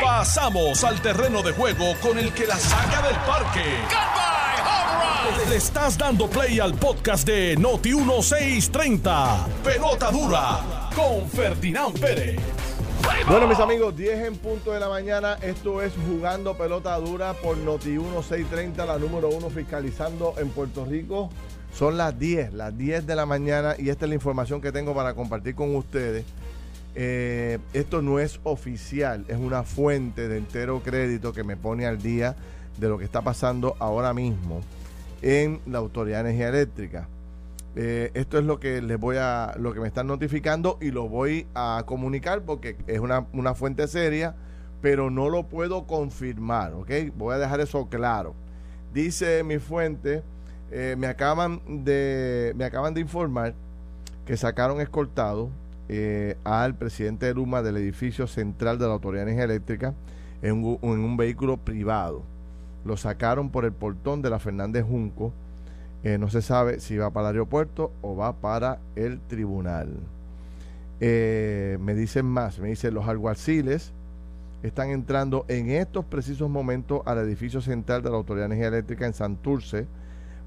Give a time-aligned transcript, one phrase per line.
[0.00, 3.64] Pasamos al terreno de juego con el que la saca del parque.
[5.48, 9.46] Le estás dando play al podcast de Noti 1630.
[9.64, 12.40] Pelota dura con Ferdinand Pérez.
[13.26, 15.38] Bueno, mis amigos, 10 en punto de la mañana.
[15.42, 21.30] Esto es Jugando Pelota Dura por Noti 1630, la número uno fiscalizando en Puerto Rico.
[21.74, 24.94] Son las 10, las 10 de la mañana y esta es la información que tengo
[24.94, 26.24] para compartir con ustedes.
[26.94, 32.02] Eh, esto no es oficial, es una fuente de entero crédito que me pone al
[32.02, 32.36] día
[32.78, 34.60] de lo que está pasando ahora mismo
[35.22, 37.08] en la Autoridad de Energía Eléctrica.
[37.74, 41.08] Eh, esto es lo que les voy a, lo que me están notificando y lo
[41.08, 44.34] voy a comunicar porque es una, una fuente seria,
[44.82, 46.90] pero no lo puedo confirmar, ¿ok?
[47.16, 48.34] Voy a dejar eso claro.
[48.92, 50.22] Dice mi fuente,
[50.70, 53.54] eh, me acaban de, me acaban de informar
[54.26, 55.48] que sacaron escoltado
[55.94, 59.92] eh, al presidente de Luma del edificio central de la Autoridad de Energía Eléctrica
[60.40, 62.22] en un, vehículo privado.
[62.86, 65.34] Lo sacaron por el portón de la Fernández Junco
[66.02, 69.90] eh, no se sabe si va para el aeropuerto o va para el tribunal.
[70.98, 73.92] Eh, me dicen más, me dicen los alguaciles
[74.62, 79.04] están entrando en estos precisos momentos al edificio central de la Autoridad de Energía Eléctrica
[79.04, 79.86] en Santurce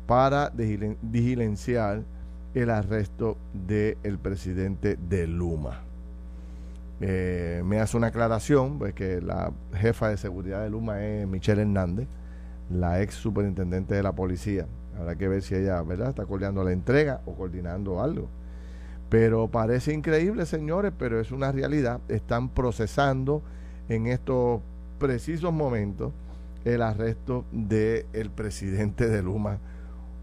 [0.08, 2.02] para diligenciar
[2.56, 5.82] el arresto del presidente de Luma.
[7.02, 11.62] Eh, me hace una aclaración, pues que la jefa de seguridad de Luma es Michelle
[11.62, 12.08] Hernández,
[12.70, 14.66] la ex superintendente de la policía.
[14.98, 18.30] Habrá que ver si ella, ¿verdad?, está coordinando la entrega o coordinando algo.
[19.10, 22.00] Pero parece increíble, señores, pero es una realidad.
[22.08, 23.42] Están procesando
[23.90, 24.62] en estos
[24.98, 26.14] precisos momentos
[26.64, 29.60] el arresto del presidente de Luma.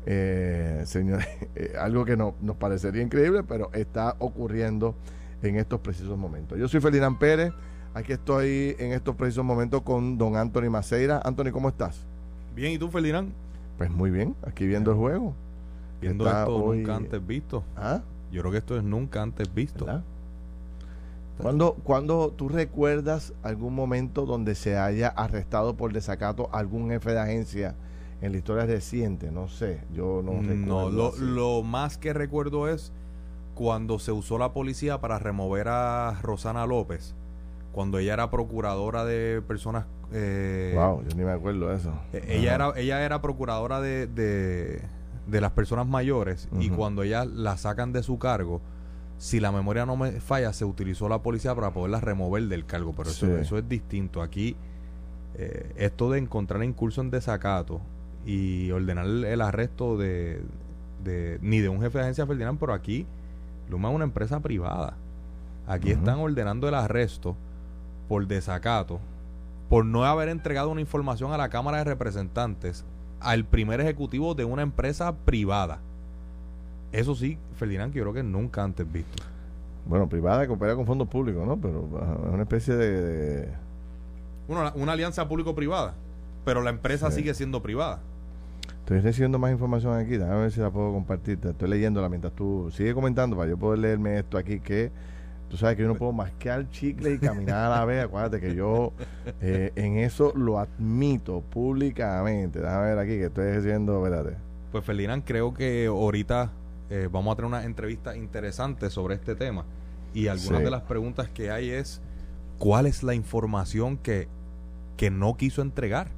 [0.06, 4.94] Eh, señores, eh, algo que no, nos parecería increíble, pero está ocurriendo
[5.42, 6.58] en estos precisos momentos.
[6.58, 7.52] Yo soy Ferdinand Pérez,
[7.94, 11.20] aquí estoy en estos precisos momentos con don Anthony Maceira.
[11.24, 12.06] Anthony, ¿cómo estás?
[12.54, 13.32] Bien, ¿y tú, Ferdinand?
[13.78, 15.34] Pues muy bien, aquí viendo el juego.
[16.00, 17.64] Viendo esto nunca antes visto.
[17.76, 18.02] ¿Ah?
[18.32, 19.86] Yo creo que esto es nunca antes visto.
[21.38, 27.20] cuando ¿Cuándo, tú recuerdas algún momento donde se haya arrestado por desacato algún jefe de
[27.20, 27.74] agencia
[28.22, 29.30] en la historia reciente?
[29.30, 30.66] No sé, yo no recuerdo.
[30.66, 32.92] No, lo, lo más que recuerdo es
[33.54, 37.14] cuando se usó la policía para remover a Rosana López,
[37.72, 41.92] cuando ella era procuradora de personas eh, wow, yo ni me acuerdo de eso.
[42.12, 47.56] Eh, ella, era, ella era procuradora de, de, las personas mayores y cuando ella la
[47.56, 48.60] sacan de su cargo,
[49.16, 52.92] si la memoria no me falla, se utilizó la policía para poderla remover del cargo.
[52.94, 54.20] Pero eso, eso es distinto.
[54.20, 54.54] Aquí,
[55.34, 57.80] eh, esto de encontrar incurso en desacato
[58.26, 60.40] y ordenar el, arresto de,
[61.04, 63.06] de, ni de un jefe de agencia Ferdinand, pero aquí
[63.68, 64.94] Luma es una empresa privada.
[65.66, 67.36] Aquí están ordenando el arresto
[68.08, 69.00] por desacato
[69.68, 72.84] por no haber entregado una información a la Cámara de Representantes
[73.20, 75.78] al primer ejecutivo de una empresa privada.
[76.92, 79.22] Eso sí, Ferdinand, que yo creo que nunca antes visto.
[79.86, 81.56] Bueno, privada que opera con fondos públicos, ¿no?
[81.56, 81.88] Pero
[82.28, 83.48] es una especie de...
[84.46, 85.94] Bueno, una alianza público-privada,
[86.44, 88.00] pero la empresa sigue siendo privada.
[88.82, 91.38] Estoy recibiendo más información aquí, déjame ver si la puedo compartir.
[91.42, 94.92] estoy leyéndola mientras tú sigue comentando para yo poder leerme esto aquí que
[95.52, 98.02] Tú sabes que yo no puedo masquear chicle y caminar a la vez.
[98.02, 98.94] Acuérdate que yo
[99.42, 102.58] eh, en eso lo admito públicamente.
[102.58, 104.38] Déjame ver aquí que estoy diciendo, espérate.
[104.70, 106.52] Pues Ferdinand, creo que ahorita
[106.88, 109.66] eh, vamos a tener una entrevista interesante sobre este tema.
[110.14, 112.00] Y algunas de las preguntas que hay es,
[112.56, 114.28] ¿cuál es la información que,
[114.96, 116.08] que no quiso entregar?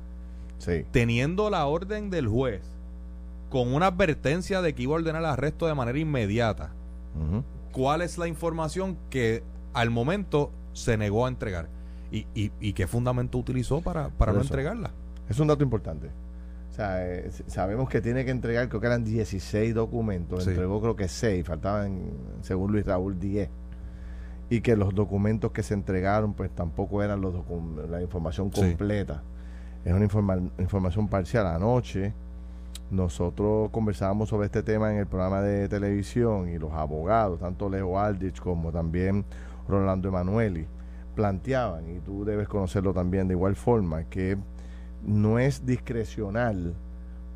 [0.59, 0.85] Sí.
[0.91, 2.63] Teniendo la orden del juez,
[3.51, 6.73] con una advertencia de que iba a ordenar el arresto de manera inmediata
[7.73, 9.43] cuál es la información que
[9.73, 11.69] al momento se negó a entregar
[12.11, 14.93] y, y, qué fundamento utilizó para, para no entregarla.
[15.29, 16.09] Es un dato importante.
[16.71, 20.95] O sea, eh, sabemos que tiene que entregar, creo que eran 16 documentos, entregó creo
[20.95, 23.49] que 6, faltaban, según Luis Raúl, 10.
[24.51, 27.35] Y que los documentos que se entregaron, pues tampoco eran los
[27.91, 29.23] la información completa.
[29.85, 30.05] Es una
[30.59, 31.47] información parcial.
[31.47, 32.15] Anoche,
[32.91, 37.99] nosotros conversábamos sobre este tema en el programa de televisión y los abogados, tanto Leo
[37.99, 39.25] Aldrich como también
[39.69, 40.67] Rolando Emanueli,
[41.15, 44.39] planteaban, y tú debes conocerlo también de igual forma, que
[45.03, 46.75] no es discrecional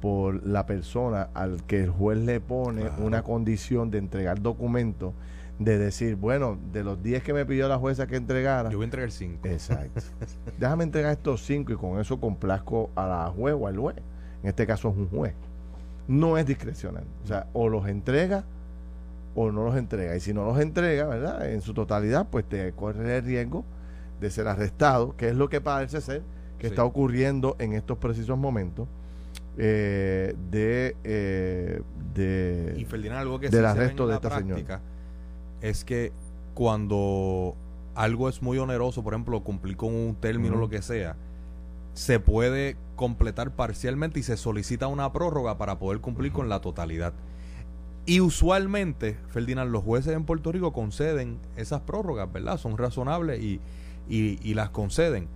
[0.01, 5.13] por la persona al que el juez le pone una condición de entregar documentos,
[5.59, 8.71] de decir, bueno, de los 10 que me pidió la jueza que entregara.
[8.71, 9.49] Yo voy a entregar 5.
[9.49, 10.01] Exacto.
[10.59, 13.97] Déjame entregar estos 5 y con eso complazco a la juez o al juez
[14.43, 15.35] en este caso es un juez,
[16.07, 17.05] no es discrecional.
[17.25, 18.45] O sea, o los entrega
[19.35, 20.17] o no los entrega.
[20.17, 21.51] Y si no los entrega, ¿verdad?
[21.51, 23.65] En su totalidad, pues te corre el riesgo
[24.21, 26.23] de ser arrestado, que es lo que parece ser
[26.59, 28.89] que está ocurriendo en estos precisos momentos.
[29.61, 31.83] Eh, de, eh,
[32.15, 34.81] de y Ferdinand, algo que del arresto de esta señora
[35.61, 36.13] es que
[36.55, 37.55] cuando
[37.95, 41.17] algo es muy oneroso, por ejemplo, cumplir con un término o lo que sea,
[41.95, 47.13] se puede completar parcialmente y se solicita una prórroga para poder cumplir con la totalidad.
[48.07, 52.57] Y usualmente, Ferdinand, los jueces en Puerto Rico conceden esas prórrogas, ¿verdad?
[52.57, 53.61] Son razonables y,
[54.09, 55.29] y las conceden.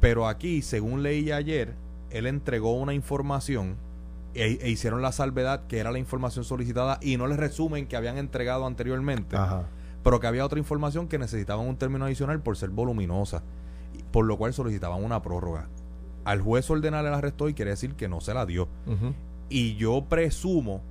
[0.00, 1.74] Pero aquí, según leí ayer,
[2.10, 3.76] él entregó una información
[4.36, 7.96] e, e, hicieron la salvedad que era la información solicitada y no le resumen que
[7.96, 9.36] habían entregado anteriormente,
[10.02, 13.42] pero que había otra información que necesitaban un término adicional por ser voluminosa,
[14.12, 15.68] por lo cual solicitaban una prórroga.
[16.24, 18.68] Al juez ordenar el arresto y quiere decir que no se la dio.
[19.48, 20.82] Y yo presumo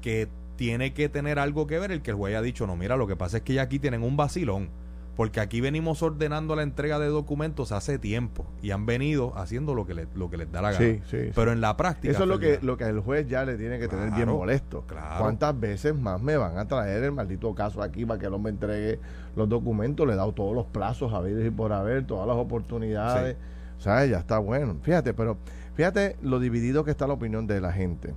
[0.00, 2.96] que tiene que tener algo que ver el que el juez haya dicho, no, mira,
[2.96, 4.68] lo que pasa es que ya aquí tienen un vacilón
[5.16, 9.86] porque aquí venimos ordenando la entrega de documentos hace tiempo y han venido haciendo lo
[9.86, 10.98] que, le, lo que les da la gana.
[11.34, 12.12] Pero en la práctica...
[12.12, 14.84] Eso es lo que, lo que el juez ya le tiene que tener bien molesto.
[15.18, 18.52] ¿Cuántas veces más me van a traer el maldito caso aquí para que el hombre
[18.52, 18.98] entregue
[19.36, 20.06] los documentos?
[20.06, 23.36] Le he dado todos los plazos a ver y por haber, todas las oportunidades.
[23.78, 24.76] O sea, ya está bueno.
[24.82, 25.38] Fíjate, pero
[25.74, 28.14] fíjate lo dividido que está la opinión de la gente.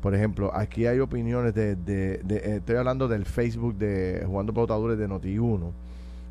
[0.00, 1.76] Por ejemplo, aquí hay opiniones de...
[1.76, 5.72] de, eh, estoy hablando del Facebook de Jugando Pelotadores de Noti1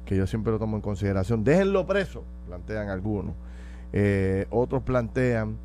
[0.10, 1.44] que yo siempre lo tomo en consideración.
[1.44, 3.36] Déjenlo preso, plantean algunos.
[3.94, 5.58] Eh, otros plantean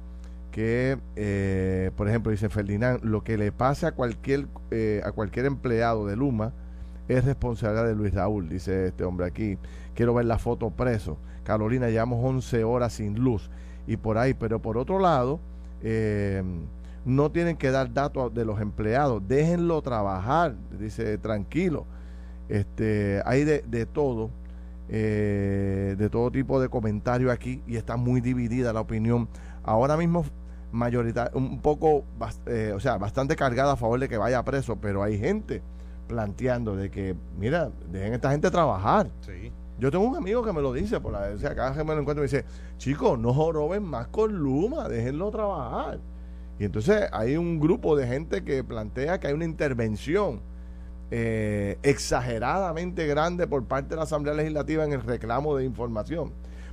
[0.51, 5.47] que, eh, por ejemplo, dice Ferdinand, lo que le pase a cualquier, eh, a cualquier
[5.47, 6.53] empleado de Luma
[7.09, 9.57] es responsabilidad de Luis Raúl, dice este hombre aquí.
[9.95, 11.17] Quiero ver la foto preso.
[11.43, 13.51] Carolina, llevamos 11 horas sin luz
[13.87, 15.41] y por ahí, pero por otro lado,
[17.07, 21.87] no tienen que dar datos de los empleados, déjenlo trabajar, dice tranquilo.
[22.49, 24.31] Este, hay de, de todo,
[24.89, 29.29] eh, de todo tipo de comentarios aquí y está muy dividida la opinión.
[29.63, 30.25] Ahora mismo
[30.73, 32.05] mayoritaria, un poco,
[32.47, 35.63] eh, o sea, bastante cargada a favor de que vaya preso, pero hay gente
[36.09, 39.09] planteando de que, mira, dejen a esta gente trabajar.
[39.79, 41.85] Yo tengo un amigo que me lo dice, por la, o sea, cada vez que
[41.85, 42.45] me lo encuentro me dice,
[42.77, 45.99] chicos, no joroben más con Luma, déjenlo trabajar.
[46.59, 50.41] Y entonces hay un grupo de gente que plantea que hay una intervención
[51.11, 56.33] eh, exageradamente grande por parte de la Asamblea Legislativa en el reclamo de información.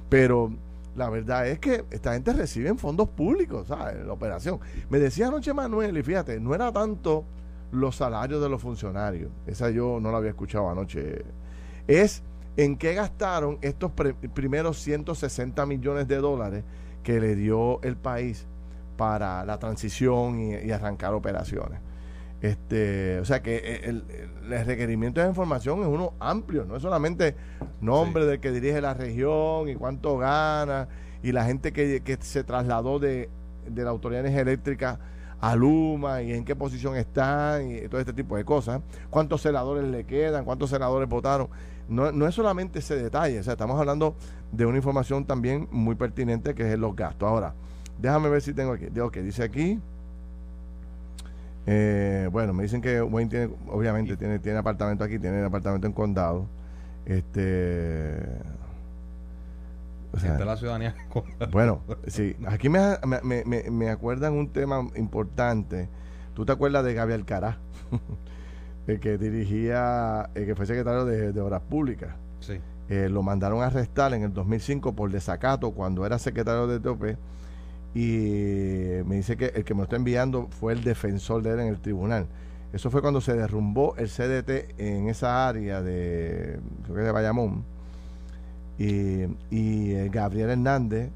[0.09, 0.51] Pero
[0.95, 4.05] la verdad es que esta gente recibe fondos públicos, ¿sabes?
[4.05, 4.59] La operación.
[4.89, 7.25] Me decía anoche Manuel, y fíjate, no era tanto
[7.71, 11.23] los salarios de los funcionarios, esa yo no la había escuchado anoche,
[11.87, 12.21] es
[12.57, 13.91] en qué gastaron estos
[14.33, 16.65] primeros 160 millones de dólares
[17.01, 18.45] que le dio el país
[18.97, 21.79] para la transición y arrancar operaciones.
[22.41, 24.03] Este, o sea que eh, el,
[24.65, 27.35] requerimiento de información es uno amplio, no es solamente
[27.81, 30.87] nombre del que dirige la región y cuánto gana
[31.21, 33.29] y la gente que, se trasladó de,
[33.75, 34.99] la Autoridad de Energía Eléctrica
[35.39, 38.81] a Luma y en qué posición están y todo este tipo de cosas.
[39.11, 40.43] ¿Cuántos senadores le quedan?
[40.43, 41.47] ¿Cuántos senadores votaron?
[41.87, 44.15] No, no es solamente ese detalle, o sea, estamos hablando
[44.51, 47.29] de una información también muy pertinente que es los gastos.
[47.29, 47.53] Ahora,
[47.99, 48.87] déjame ver si tengo aquí.
[48.91, 49.79] Digo que dice aquí.
[51.67, 55.93] Eh, bueno, me dicen que Wayne tiene, obviamente, tiene, tiene apartamento aquí, tiene apartamento en
[55.93, 56.47] condado.
[57.05, 58.17] Este.
[60.13, 60.95] O sea, la ciudadanía.
[61.51, 62.35] bueno, sí.
[62.47, 65.87] Aquí me, me, me, me, acuerdan un tema importante.
[66.33, 67.59] ¿Tú te acuerdas de Gabriel Cará?
[68.87, 72.15] el que dirigía, el que fue secretario de, Obras Públicas.
[72.39, 72.59] Sí.
[72.89, 77.03] Eh, lo mandaron a arrestar en el 2005 por desacato cuando era secretario de TOP
[77.93, 81.59] y me dice que el que me lo está enviando fue el defensor de él
[81.59, 82.27] en el tribunal.
[82.73, 87.65] Eso fue cuando se derrumbó el CDT en esa área de, creo que de Bayamón.
[88.77, 91.09] Y, y eh, Gabriel Hernández,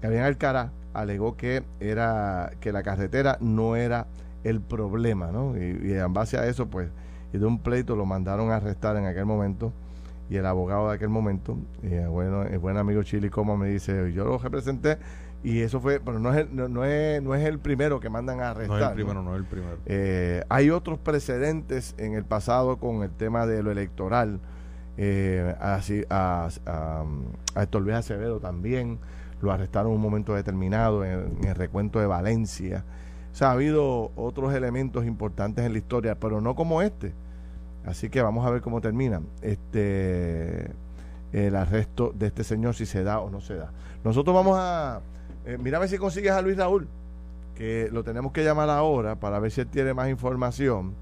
[0.00, 4.06] Gabriel Alcara, alegó que, era, que la carretera no era
[4.44, 5.56] el problema, ¿no?
[5.56, 6.88] Y, en base a eso, pues,
[7.32, 9.72] y de un pleito lo mandaron a arrestar en aquel momento.
[10.28, 14.12] Y el abogado de aquel momento, eh, bueno, el buen amigo Chili Coma me dice,
[14.12, 14.98] yo lo representé
[15.44, 18.40] y eso fue, pero no es, el, no, es, no es el primero que mandan
[18.40, 18.78] a arrestar.
[18.78, 19.78] No es el primero, no, es el primero.
[19.86, 24.40] Eh, hay otros precedentes en el pasado con el tema de lo electoral.
[24.96, 27.04] Eh, así, a, a,
[27.54, 28.98] a Héctor Luis Acevedo también
[29.40, 32.84] lo arrestaron en un momento determinado en, el recuento de Valencia.
[33.32, 37.12] O sea, ha habido otros elementos importantes en la historia, pero no como este.
[37.86, 40.70] Así que vamos a ver cómo termina este
[41.32, 43.72] el arresto de este señor, si se da o no se da.
[44.04, 45.00] Nosotros vamos a
[45.46, 46.88] eh, mira a ver si consigues a Luis Raúl,
[47.54, 50.94] que lo tenemos que llamar ahora para ver si él tiene más información.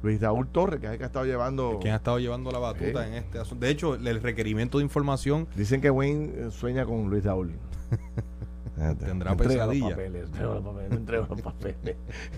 [0.00, 1.78] Luis Raúl Torres, que es el que ha estado llevando.
[1.80, 3.66] ¿Quién ha estado llevando la batuta en este asunto?
[3.66, 5.48] De hecho, el requerimiento de información.
[5.56, 7.52] Dicen que Wayne eh, sueña con Luis Raúl.
[8.98, 9.96] Tendrá pesadilla.
[11.28, 11.96] los papeles.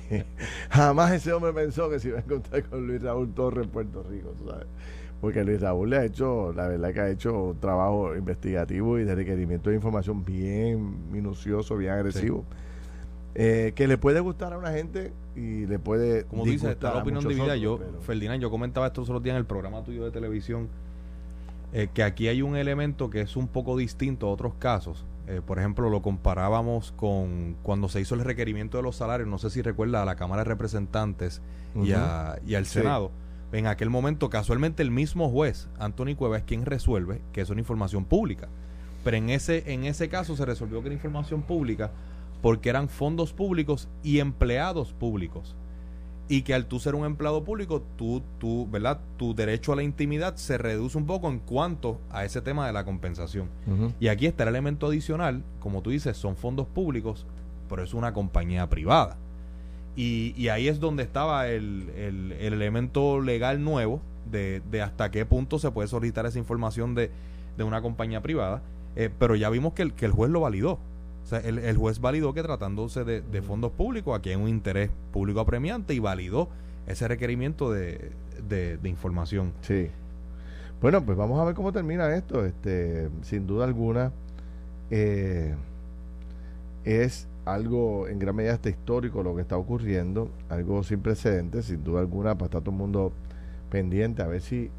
[0.71, 4.03] Jamás ese hombre pensó que se iba a encontrar con Luis Raúl Torres en Puerto
[4.03, 4.67] Rico, ¿sabes?
[5.21, 9.05] Porque Luis Raúl le ha hecho, la verdad que ha hecho un trabajo investigativo y
[9.05, 12.45] de requerimiento de información bien minucioso, bien agresivo.
[13.35, 16.25] Eh, que le puede gustar a una gente y le puede.
[16.25, 17.55] Como dice, está la opinión dividida.
[17.57, 20.69] Yo, Ferdinand, yo comentaba esto los días en el programa tuyo de televisión.
[21.73, 25.05] Eh, que aquí hay un elemento que es un poco distinto a otros casos.
[25.31, 29.39] Eh, por ejemplo, lo comparábamos con cuando se hizo el requerimiento de los salarios, no
[29.39, 31.41] sé si recuerda a la Cámara de Representantes
[31.77, 33.13] y, al Senado.
[33.53, 37.61] En aquel momento, casualmente, el mismo juez, Anthony Cueva, es quien resuelve que es una
[37.61, 38.49] información pública.
[39.05, 41.93] Pero en ese, en ese caso se resolvió que era información pública
[42.43, 45.55] porque eran fondos públicos y empleados públicos.
[46.33, 49.01] Y que al tú ser un empleado público, tú, tú, ¿verdad?
[49.17, 52.73] tu derecho a la intimidad se reduce un poco en cuanto a ese tema de
[52.73, 53.49] la compensación.
[53.99, 57.27] Y aquí está el elemento adicional, como tú dices, son fondos públicos,
[57.69, 59.17] pero es una compañía privada.
[59.97, 65.59] Y, ahí es donde estaba el, el, elemento legal nuevo de, de, hasta qué punto
[65.59, 67.11] se puede solicitar esa información de,
[67.59, 68.63] de una compañía privada.
[68.97, 70.79] Eh, pero ya vimos que el, que el juez lo validó.
[71.45, 75.99] El, juez validó que tratándose de, fondos públicos, aquí hay un interés público apremiante y
[75.99, 76.49] validó
[76.87, 78.11] ese requerimiento de,
[78.85, 79.53] información.
[79.63, 79.89] Sí.
[80.81, 82.45] Bueno, pues vamos a ver cómo termina esto.
[82.45, 84.13] Este, sin duda alguna,
[84.91, 85.55] eh,
[86.85, 91.85] es algo en gran medida hasta histórico lo que está ocurriendo, algo sin precedentes, sin
[91.85, 93.13] duda alguna, para estar todo el mundo
[93.71, 94.71] pendiente a ver si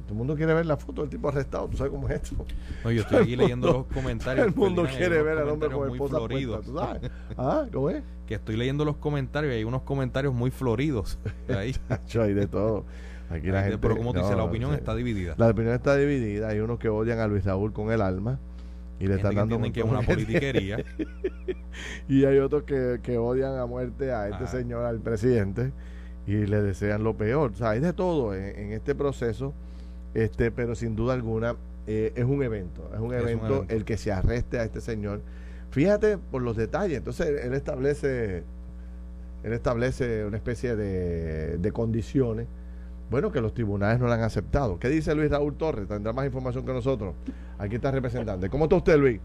[0.00, 2.44] todo el mundo quiere ver la foto del tipo arrestado, ¿tú sabes cómo es esto?
[2.84, 4.46] No, yo estoy aquí leyendo los comentarios.
[4.46, 6.64] El mundo quiere ver al hombre con esposa floridos.
[6.64, 7.10] ¿tú sabes?
[7.36, 7.66] ¿Ah?
[7.72, 8.02] ¿Cómo es?
[8.30, 11.18] Que estoy leyendo los comentarios y hay unos comentarios muy floridos
[11.48, 11.74] ahí.
[11.90, 12.84] hay de todo.
[13.28, 15.34] Aquí la gente, pero como te dice, la opinión está dividida.
[15.36, 16.48] La opinión está dividida.
[16.48, 18.38] Hay unos que odian a Luis Raúl con el alma
[19.00, 20.84] y le están dando que es una politiquería.
[22.08, 25.72] y hay otros que, que odian a muerte a este señor, al presidente,
[26.26, 27.50] y le desean lo peor.
[27.52, 29.54] O sea, hay de todo en este proceso
[30.14, 34.12] este, pero sin duda alguna eh, es un evento, es un evento, el que se
[34.12, 35.20] arreste a este señor.
[35.70, 38.44] Fíjate por los detalles, entonces él establece,
[39.42, 42.46] él establece una especie de, de condiciones,
[43.10, 44.78] bueno, que los tribunales no le han aceptado.
[44.78, 45.88] ¿Qué dice Luis Raúl Torres?
[45.88, 47.14] Tendrá más información que nosotros.
[47.58, 48.48] Aquí está el representante.
[48.48, 49.20] ¿Cómo está usted, Luis?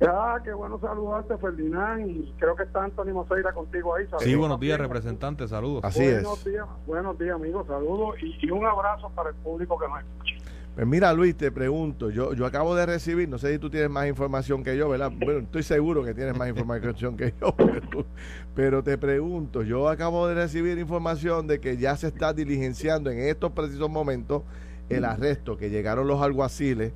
[0.00, 4.06] Ah, qué bueno saludarte, Ferdinand, y creo que está Antonio Moseira contigo ahí.
[4.20, 5.84] sí, buenos días, representante, saludos.
[5.84, 9.98] Así buenos Días, buenos días, amigos, saludos y, un abrazo para el público que nos
[9.98, 10.34] escucha.
[10.76, 13.90] Pues mira, Luis, te pregunto, yo, yo acabo de recibir, no sé si tú tienes
[13.90, 15.10] más información que yo, ¿verdad?
[15.10, 18.06] Bueno, estoy seguro que tienes más información que yo, pero,
[18.54, 23.18] pero te pregunto, yo acabo de recibir información de que ya se está diligenciando en
[23.18, 24.44] estos precisos momentos
[24.88, 26.92] el arresto, que llegaron los alguaciles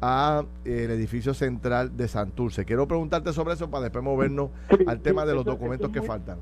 [0.00, 2.64] a el edificio central de Santurce.
[2.64, 4.50] Quiero preguntarte sobre eso para después movernos
[4.86, 6.38] al tema de los documentos que faltan.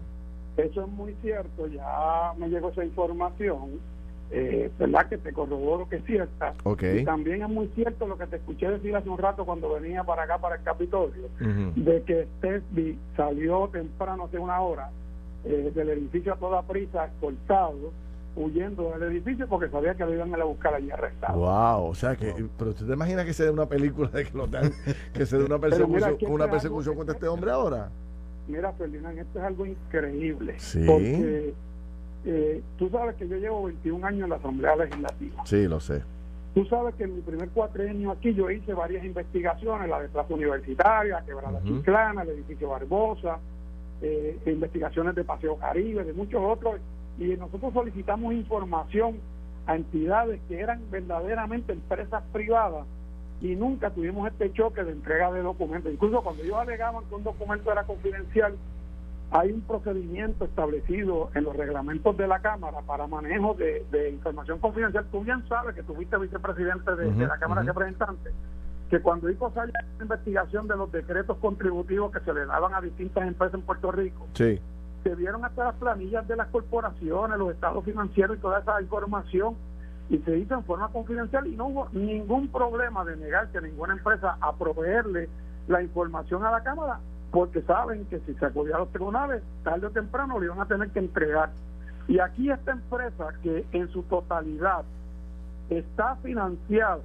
[0.56, 3.80] Eso es muy cierto, ya me llegó esa información,
[4.30, 5.08] eh, ¿verdad?
[5.08, 6.54] Que te corroboro que es cierta.
[6.80, 10.04] Y también es muy cierto lo que te escuché decir hace un rato cuando venía
[10.04, 14.90] para acá, para el Capitolio, de que Stesby salió temprano, hace una hora,
[15.44, 17.92] eh, del edificio a toda prisa, cortado
[18.34, 21.38] huyendo del edificio porque sabía que lo iban a buscar allí arrestado.
[21.38, 24.36] Wow, o sea que, pero usted te imagina que se dé una película de que
[24.36, 24.72] lo dan,
[25.12, 27.90] que se dé una persecución, una persecución contra este hombre ahora.
[28.48, 30.54] Mira, Ferdinand, esto es algo increíble.
[30.58, 30.84] Sí.
[30.86, 31.54] Porque
[32.24, 35.42] eh, tú sabes que yo llevo 21 años en la Asamblea Legislativa.
[35.44, 36.02] Sí, lo sé.
[36.54, 40.34] Tú sabes que en mi primer cuatrienio aquí yo hice varias investigaciones, la de Plaza
[40.34, 43.38] Universitaria, Quebrada uh Chiclana, el edificio Barbosa,
[44.02, 46.76] eh, investigaciones de Paseo Caribe, de muchos otros
[47.18, 49.18] y nosotros solicitamos información
[49.66, 52.84] a entidades que eran verdaderamente empresas privadas
[53.40, 55.92] y nunca tuvimos este choque de entrega de documentos.
[55.92, 58.54] Incluso cuando ellos alegaban que un documento era confidencial,
[59.30, 65.06] hay un procedimiento establecido en los reglamentos de la Cámara para manejo de, información confidencial.
[65.10, 68.32] Tú bien sabes que tuviste vicepresidente de, la Cámara de Representantes,
[68.90, 72.80] que cuando hizo salió la investigación de los decretos contributivos que se le daban a
[72.80, 74.60] distintas empresas en Puerto Rico, sí
[75.02, 79.56] se vieron hasta las planillas de las corporaciones, los estados financieros y toda esa información
[80.08, 83.94] y se hizo en forma confidencial y no hubo ningún problema de negarse a ninguna
[83.94, 85.28] empresa a proveerle
[85.68, 89.86] la información a la Cámara porque saben que si se acudía a los tribunales, tarde
[89.86, 91.50] o temprano le iban a tener que entregar.
[92.06, 94.84] Y aquí esta empresa que en su totalidad
[95.70, 96.98] está financiada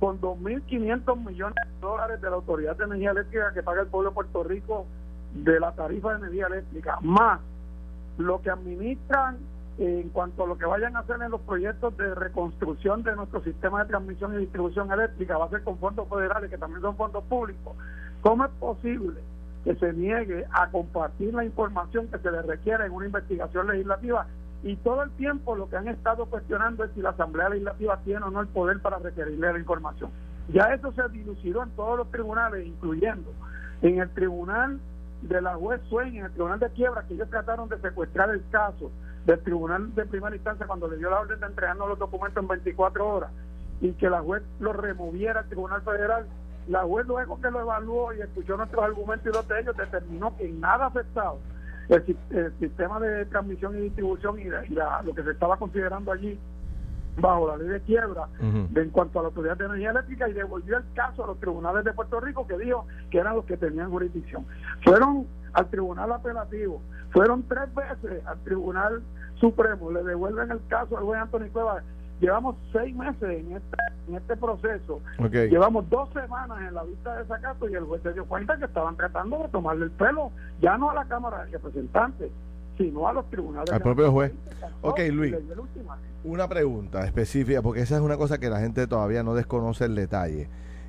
[0.00, 4.10] con 2.500 millones de dólares de la Autoridad de Energía Eléctrica que paga el pueblo
[4.10, 4.86] de Puerto Rico
[5.34, 7.40] de la tarifa de energía eléctrica, más
[8.18, 9.38] lo que administran
[9.78, 13.42] en cuanto a lo que vayan a hacer en los proyectos de reconstrucción de nuestro
[13.42, 16.96] sistema de transmisión y distribución eléctrica, va a ser con fondos federales, que también son
[16.96, 17.74] fondos públicos.
[18.20, 19.20] ¿Cómo es posible
[19.64, 24.26] que se niegue a compartir la información que se le requiere en una investigación legislativa?
[24.62, 28.24] Y todo el tiempo lo que han estado cuestionando es si la Asamblea Legislativa tiene
[28.24, 30.10] o no el poder para requerirle la información.
[30.52, 33.32] Ya eso se dilucidó en todos los tribunales, incluyendo
[33.80, 34.78] en el tribunal
[35.22, 38.42] de la juez Swain, en el tribunal de quiebra, que ellos trataron de secuestrar el
[38.50, 38.90] caso
[39.24, 42.48] del tribunal de primera instancia cuando le dio la orden de entregarnos los documentos en
[42.48, 43.30] 24 horas
[43.80, 46.26] y que la juez lo removiera al tribunal federal.
[46.68, 50.36] La juez luego que lo evaluó y escuchó nuestros argumentos y los de ellos determinó
[50.36, 51.38] que en nada afectado
[51.88, 56.38] el, el sistema de transmisión y distribución y, lo que se estaba considerando allí
[57.16, 60.78] bajo la ley de quiebra en cuanto a la Autoridad de Energía Eléctrica y devolvió
[60.78, 63.90] el caso a los tribunales de Puerto Rico que dijo que eran los que tenían
[63.90, 64.46] jurisdicción.
[64.84, 69.02] Fueron al tribunal apelativo, fueron tres veces al tribunal
[69.38, 71.84] supremo, le devuelven el caso al juez Antonio Cuevas.
[72.20, 73.76] Llevamos seis meses en este,
[74.08, 75.00] en este proceso.
[75.50, 78.56] Llevamos dos semanas en la vista de ese caso y el juez se dio cuenta
[78.56, 82.30] que estaban tratando de tomarle el pelo, ya no a la Cámara de Representantes,
[82.76, 83.70] sino a los tribunales.
[83.72, 84.32] Al propio juez.
[84.80, 85.34] Ok, Luis.
[86.24, 89.94] Una pregunta específica, porque esa es una cosa que la gente todavía no desconoce el
[89.94, 90.48] detalle.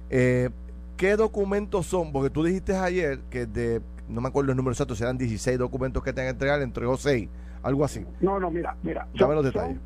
[0.09, 0.49] Eh,
[0.97, 2.11] ¿Qué documentos son?
[2.11, 6.03] Porque tú dijiste ayer que de, no me acuerdo el número exacto, serán 16 documentos
[6.03, 7.29] que te que entregar, entregó 6,
[7.63, 8.05] algo así.
[8.21, 9.07] No, no, mira, mira.
[9.17, 9.77] Dame los detalles.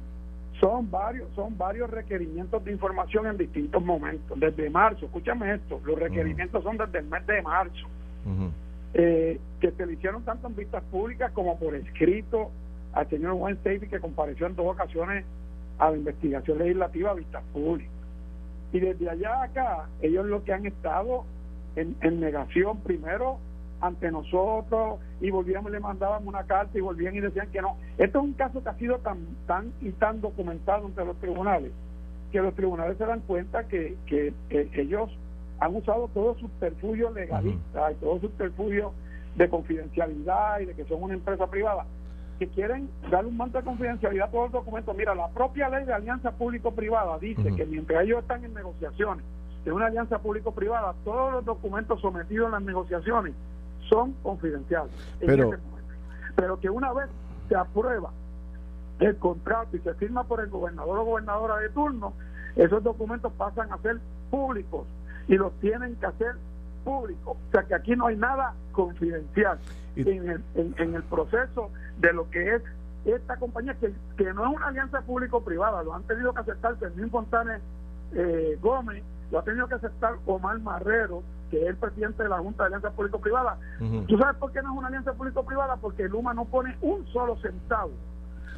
[0.60, 4.40] Son, varios, son varios requerimientos de información en distintos momentos.
[4.40, 7.88] Desde marzo, escúchame esto, los requerimientos son desde el mes de marzo.
[8.94, 12.52] Eh, que se le hicieron tanto en vistas públicas como por escrito
[12.94, 15.26] al señor Juan Stacy, que compareció en dos ocasiones
[15.78, 17.92] a la investigación legislativa a vistas públicas.
[18.72, 21.26] Y desde allá acá, ellos lo que han estado
[21.76, 23.38] en, negación primero
[23.82, 27.78] ante nosotros y volvíamos le mandábamos una carta y volvían y decían que no.
[27.98, 31.72] Esto es un caso que ha sido tan, tan y tan documentado entre los tribunales
[32.32, 35.10] que los tribunales se dan cuenta que, que, ellos
[35.60, 38.94] han usado todo su subterfugio legalista y todo su subterfugio
[39.36, 41.86] de confidencialidad y de que son una empresa privada
[42.40, 44.96] que quieren dar un manto de confidencialidad a todos los documentos.
[44.96, 49.26] Mira, la propia ley de alianza público-privada dice que mientras ellos están en negociaciones
[49.66, 53.34] de una alianza público-privada, todos los documentos sometidos en las negociaciones
[53.90, 54.92] son confidenciales.
[55.20, 55.52] Pero,
[56.36, 57.08] pero que una vez
[57.50, 58.12] se aprueba
[59.00, 62.14] el contrato y se firma por el gobernador o gobernadora de turno,
[62.56, 64.86] esos documentos pasan a ser públicos
[65.28, 66.36] y los tienen que hacer
[66.84, 67.38] públicos.
[67.38, 69.60] O sea que aquí no hay nada confidencial
[69.96, 72.62] en el, en el proceso de lo que es
[73.06, 77.10] esta compañía, que, que no es una alianza público-privada, lo han tenido que aceptar Fermín
[77.10, 77.62] Fontanes
[78.14, 82.40] eh, Gómez, lo ha tenido que aceptar Omar Marrero, que es el presidente de la
[82.40, 83.58] Junta de Alianza Público-Privada.
[84.08, 85.78] ¿Tú sabes por qué no es una alianza público-privada?
[85.78, 87.92] Porque Luma no pone un solo centavo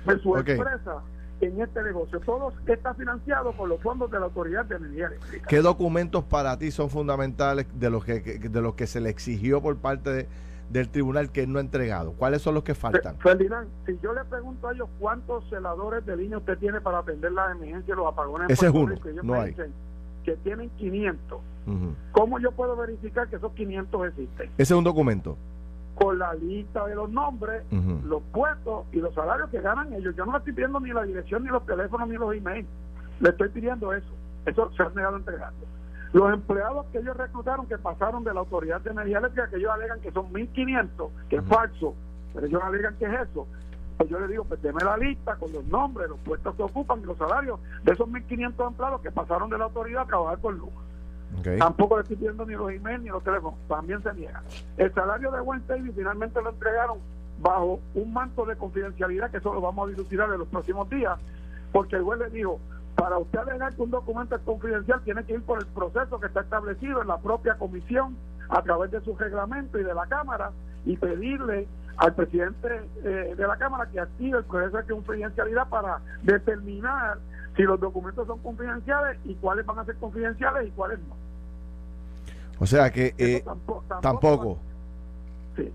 [0.06, 1.02] de su empresa
[1.42, 2.20] en este negocio.
[2.20, 5.48] Todo está financiado por los fondos de la Autoridad de Energía Eléctrica.
[5.48, 9.62] ¿Qué documentos para ti son fundamentales de los que, de los que se le exigió
[9.62, 10.28] por parte de
[10.70, 12.14] del tribunal que no ha entregado?
[12.14, 13.18] ¿Cuáles son los que faltan?
[13.18, 17.32] Ferdinand, si yo le pregunto a ellos cuántos celadores de línea usted tiene para atender
[17.32, 19.56] las emergencias y los apagones, ese es uno, no hay.
[20.24, 21.40] que tienen 500.
[22.12, 24.50] ¿Cómo yo puedo verificar que esos 500 existen?
[24.58, 25.38] Ese es un documento.
[26.00, 27.64] Con la lista de los nombres,
[28.06, 30.16] los puestos y los salarios que ganan ellos.
[30.16, 32.68] Yo no le estoy pidiendo ni la dirección, ni los teléfonos, ni los emails.
[33.20, 34.08] Le estoy pidiendo eso.
[34.46, 35.68] Eso se ha negado a entregarlo.
[36.14, 39.72] Los empleados que ellos reclutaron, que pasaron de la Autoridad de Energía Eléctrica, que ellos
[39.72, 41.94] alegan que son 1.500, que es falso,
[42.34, 43.48] pero ellos alegan que es eso.
[43.98, 47.02] Pues yo les digo, pues deme la lista con los nombres, los puestos que ocupan
[47.02, 50.58] y los salarios de esos 1.500 empleados que pasaron de la autoridad a trabajar con
[51.58, 54.44] Tampoco le estoy pidiendo ni los emails ni los teléfonos, también se niega.
[54.78, 56.98] El salario de Wednesday finalmente lo entregaron
[57.42, 61.18] bajo un manto de confidencialidad que eso lo vamos a dilucidar en los próximos días,
[61.72, 62.60] porque el juez le dijo,
[62.96, 66.28] para usted alegar que un documento es confidencial, tiene que ir por el proceso que
[66.28, 68.18] está establecido en la propia comisión
[68.50, 70.52] a través de su reglamento y de la Cámara
[70.86, 76.00] y pedirle al presidente eh, de la Cámara que active el proceso de confidencialidad para
[76.24, 77.20] determinar
[77.60, 81.16] si los documentos son confidenciales y cuáles van a ser confidenciales y cuáles no.
[82.58, 83.44] O sea que eh,
[84.02, 84.58] tampoco,
[85.58, 85.74] Sí.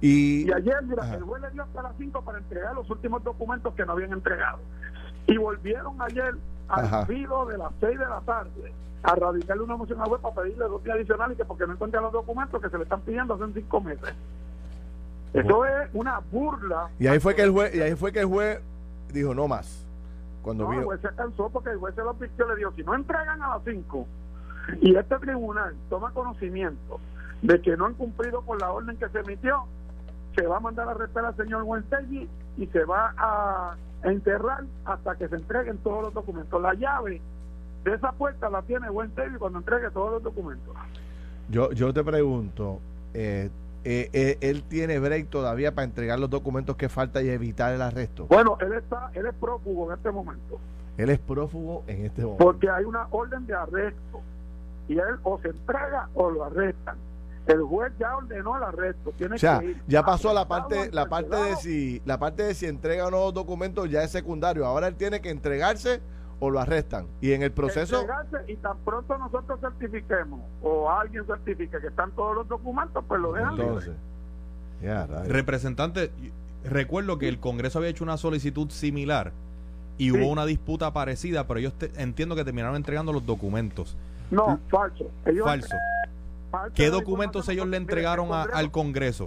[0.00, 3.74] Y, ayer, mira, el juez le dio hasta las 5 para entregar los últimos documentos
[3.74, 4.60] que no habían entregado.
[5.26, 6.34] Y volvieron ayer
[6.68, 8.72] al filo de las 6 de la tarde
[9.02, 12.04] a radicarle una moción a web para pedirle dos días adicionales que porque no encuentran
[12.04, 14.14] los documentos que se le están pidiendo hace cinco meses.
[15.34, 16.88] Eso es una burla.
[16.98, 18.62] Y ahí fue que el juez, y ahí fue que el juez
[19.12, 19.91] dijo no más.
[20.42, 22.82] Cuando no, el juez se cansó porque el juez se lo advirtió, le dijo, si
[22.82, 24.06] no entregan a las 5
[24.80, 27.00] y este tribunal toma conocimiento
[27.42, 29.64] de que no han cumplido con la orden que se emitió,
[30.34, 35.16] se va a mandar a arrestar al señor Wenstegi y se va a enterrar hasta
[35.16, 36.60] que se entreguen todos los documentos.
[36.60, 37.20] La llave
[37.84, 40.74] de esa puerta la tiene David cuando entregue todos los documentos.
[41.48, 42.80] Yo, yo te pregunto,
[43.14, 43.50] eh,
[43.84, 47.82] eh, eh, él tiene break todavía para entregar los documentos que falta y evitar el
[47.82, 48.26] arresto.
[48.26, 50.58] Bueno, él está, él es prófugo en este momento.
[50.96, 52.44] Él es prófugo en este momento.
[52.44, 54.20] Porque hay una orden de arresto
[54.88, 56.96] y él o se entrega o lo arrestan.
[57.46, 59.12] El juez ya ordenó el arresto.
[59.18, 62.44] Tiene o sea, que ir ya pasó la parte, la parte de si, la parte
[62.44, 64.64] de si entrega o no documentos ya es secundario.
[64.64, 66.00] Ahora él tiene que entregarse
[66.44, 67.06] o lo arrestan.
[67.20, 72.10] Y en el proceso, Entregarse y tan pronto nosotros certifiquemos o alguien certifique que están
[72.12, 73.66] todos los documentos, pues lo dejan libre.
[73.68, 73.94] entonces.
[75.28, 76.10] Representante,
[76.64, 79.30] recuerdo que el Congreso había hecho una solicitud similar
[79.98, 80.18] y Sí.
[80.18, 83.96] hubo una disputa parecida, pero ellos te- entiendo que terminaron entregando los documentos.
[84.32, 85.10] No, falso.
[85.26, 85.76] Ellos- Falso.
[86.50, 89.26] falso ¿Qué documentos ellos le entregaron el a- Congreso- al Congreso?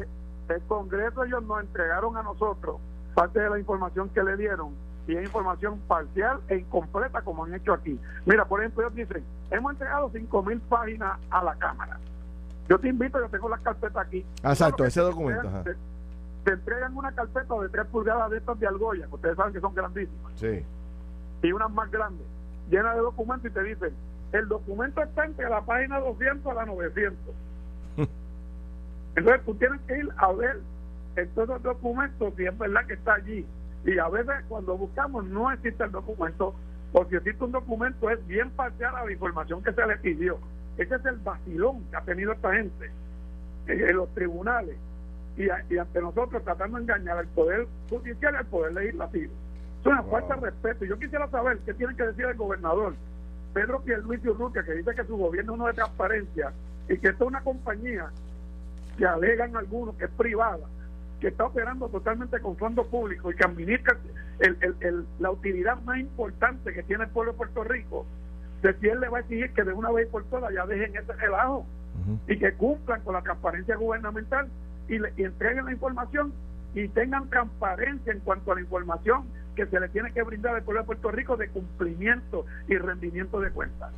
[0.50, 2.76] El Congreso ellos nos entregaron a nosotros
[3.14, 4.72] parte de la información que le dieron
[5.08, 8.00] y es información parcial e incompleta como han hecho aquí.
[8.26, 12.00] Mira, por ejemplo, ellos dicen, hemos entregado 5 mil páginas a la Cámara.
[12.68, 14.26] Yo te invito, yo tengo las carpetas aquí.
[14.42, 15.48] Ah, exacto, Claro, ese documento.
[15.64, 15.76] Te,
[16.44, 19.60] te entregan una carpeta de 3 pulgadas de estas de argolla, que ustedes saben que
[19.60, 20.64] son grandísimas, Sí.
[21.44, 22.26] y unas más grandes,
[22.72, 23.94] llenas de documentos y te dicen,
[24.32, 27.18] el documento está entre la página 200 a la 900.
[29.16, 30.60] Entonces tú tienes que ir a ver
[31.16, 33.46] en todos los documentos si es verdad que está allí.
[33.86, 36.56] Y a veces cuando buscamos no existe el documento,
[36.92, 40.40] porque existe un documento es bien parcial a la información que se le pidió.
[40.78, 42.92] Ese es el vacilón que ha tenido esta gente
[43.68, 44.76] en, los tribunales
[45.38, 49.34] y, a- y ante nosotros tratando de engañar al Poder Judicial y al Poder Legislativo.
[49.82, 50.12] Es una Wow.
[50.12, 50.86] falta de respeto.
[50.86, 52.96] Yo quisiera saber qué tiene que decir el gobernador
[53.54, 56.52] Pedro Pierluisi Urrutia, que dice que su gobierno es uno de transparencia
[56.90, 58.08] y que esto es una compañía
[58.98, 60.66] que alegan algunos que es privada,
[61.20, 63.98] que está operando totalmente con fondos públicos y que administra
[64.40, 68.06] el- el- el- la utilidad más importante que tiene el pueblo de Puerto Rico,
[68.62, 70.96] de si él le va a exigir que de una vez por todas ya dejen
[70.96, 71.66] ese relajo
[72.28, 74.48] y que cumplan con la transparencia gubernamental
[74.90, 76.34] y, le- y entreguen la información
[76.74, 79.24] y tengan transparencia en cuanto a la información
[79.56, 83.40] que se le tiene que brindar al pueblo de Puerto Rico de cumplimiento y rendimiento
[83.40, 83.94] de cuentas.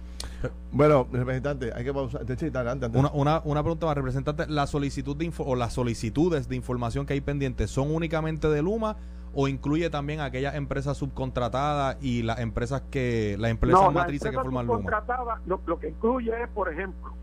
[0.71, 2.25] Bueno, representante, hay que pausar.
[2.25, 2.99] Te eché adelante, antes.
[2.99, 4.45] Una, una, una pregunta más, representante.
[4.47, 8.61] ¿La solicitud de info, o las solicitudes de información que hay pendientes son únicamente de
[8.61, 8.97] Luma
[9.33, 14.35] o incluye también aquellas empresas subcontratadas y las empresas que las empresas la matrices que
[14.35, 15.41] empresa forman Luma?
[15.45, 17.13] lo, lo que incluye es, por ejemplo,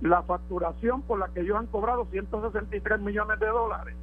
[0.00, 3.96] la facturación por la que ellos han cobrado 163 millones de dólares.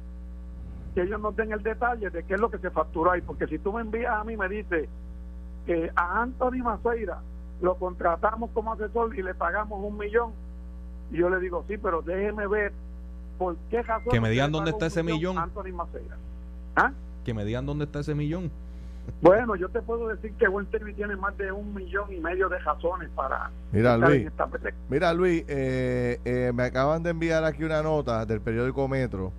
[0.94, 3.20] Que ellos nos den el detalle de qué es lo que se facturó ahí.
[3.20, 4.88] Porque si tú me envías a mí, me dice
[5.66, 7.20] que a Anthony Maceira
[7.60, 10.32] lo contratamos como asesor y le pagamos un millón.
[11.10, 12.72] Y yo le digo, sí, pero déjeme ver
[13.38, 14.10] por qué razón.
[14.10, 15.36] Que me digan dónde está ese millón.
[16.76, 16.92] ¿Ah?
[17.24, 18.50] Que me digan dónde está ese millón.
[19.20, 22.58] Bueno, yo te puedo decir que Buen tiene más de un millón y medio de
[22.58, 24.26] razones para Mira, Luis.
[24.26, 24.48] esta.
[24.88, 29.32] Mira, Luis, eh, eh, me acaban de enviar aquí una nota del periódico Metro.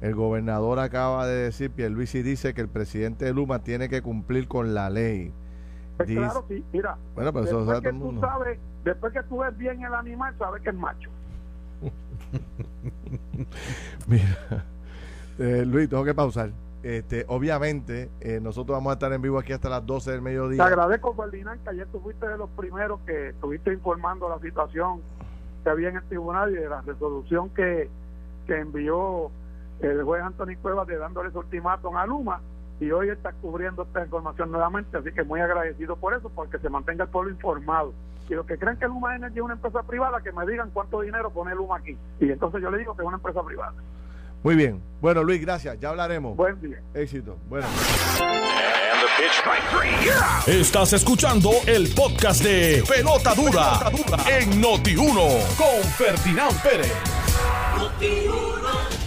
[0.00, 4.48] El gobernador acaba de decir, Pierluisi dice que el presidente de Luma tiene que cumplir
[4.48, 5.32] con la ley.
[5.96, 9.38] Pues Dice- claro, sí, mira, Bueno, pero después sabe que tú sabes, después que tú
[9.38, 11.10] ves bien el animal, sabes que es macho.
[14.06, 14.64] Mira,
[15.38, 16.50] eh, Luis, tengo que pausar.
[16.82, 20.24] Este, obviamente, eh, nosotros vamos a estar en vivo aquí hasta las 12 del Te
[20.24, 20.64] mediodía.
[20.64, 25.00] agradezco, Ferdinand, que ayer tú fuiste de los primeros que estuviste informando la situación
[25.62, 27.88] que había en el tribunal y de la resolución que,
[28.48, 29.30] que envió
[29.80, 32.40] el juez Anthony Cuevas de dándole ese ultimátum a Luma
[32.80, 36.68] y hoy está cubriendo esta información nuevamente, así que muy agradecido por eso, porque se
[36.68, 37.92] mantenga el pueblo informado.
[38.28, 41.00] Y los que creen que Luma Energy es una empresa privada, que me digan cuánto
[41.00, 41.96] dinero pone Luma aquí.
[42.20, 43.74] Y entonces yo le digo que es una empresa privada.
[44.42, 44.82] Muy bien.
[45.00, 45.78] Bueno, Luis, gracias.
[45.78, 46.36] Ya hablaremos.
[46.36, 46.80] Buen día.
[46.94, 47.36] Éxito.
[47.48, 47.66] Bueno.
[50.46, 53.90] Estás escuchando el podcast de Pelota Dura,
[54.28, 56.92] en Noti1 con Ferdinand Pérez.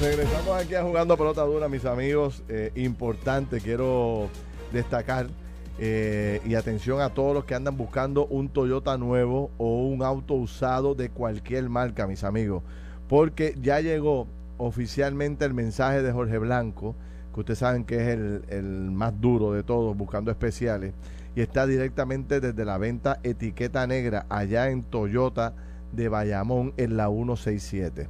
[0.01, 2.43] Regresamos aquí a Jugando Pelota Dura, mis amigos.
[2.49, 4.27] Eh, importante, quiero
[4.73, 5.27] destacar
[5.79, 10.34] eh, y atención a todos los que andan buscando un Toyota nuevo o un auto
[10.34, 12.62] usado de cualquier marca, mis amigos.
[13.08, 14.27] Porque ya llegó
[14.58, 16.93] oficialmente el mensaje de Jorge Blanco,
[17.34, 20.93] que ustedes saben que es el, el más duro de todos, buscando especiales.
[21.38, 25.53] Y está directamente desde la venta etiqueta negra allá en Toyota
[25.93, 28.10] de Bayamón en la 167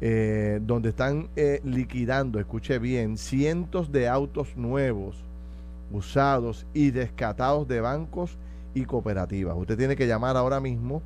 [0.00, 5.16] eh, donde están eh, liquidando, escuche bien, cientos de autos nuevos,
[5.90, 8.36] usados y descatados de bancos
[8.74, 9.56] y cooperativas.
[9.56, 11.02] Usted tiene que llamar ahora mismo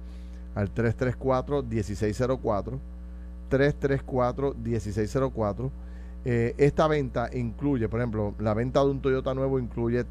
[0.54, 2.78] al 334-1604,
[3.50, 5.70] 334-1604
[6.24, 10.04] Eh, esta venta incluye, por ejemplo, la venta de un Toyota nuevo incluye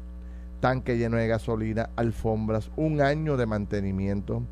[0.60, 4.42] tanque lleno de gasolina, alfombras, un año de mantenimiento,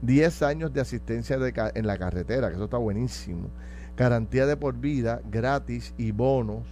[0.00, 1.36] 10 años de asistencia
[1.74, 3.48] en la carretera, que eso está buenísimo,
[3.96, 6.64] garantía de por vida gratis y bonos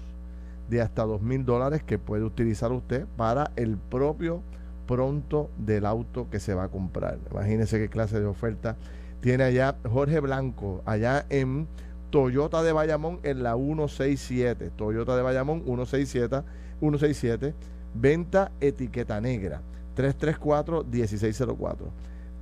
[0.68, 4.42] de hasta dos mil dólares que puede utilizar usted para el propio
[4.86, 7.18] pronto del auto que se va a comprar.
[7.30, 8.76] Imagínese qué clase de oferta
[9.20, 11.68] tiene allá Jorge Blanco, allá en
[12.10, 14.70] Toyota de Bayamón en la 167.
[14.76, 16.42] Toyota de Bayamón 167,
[16.80, 17.54] 167
[17.94, 19.62] venta etiqueta negra.
[19.96, 21.76] 334-1604.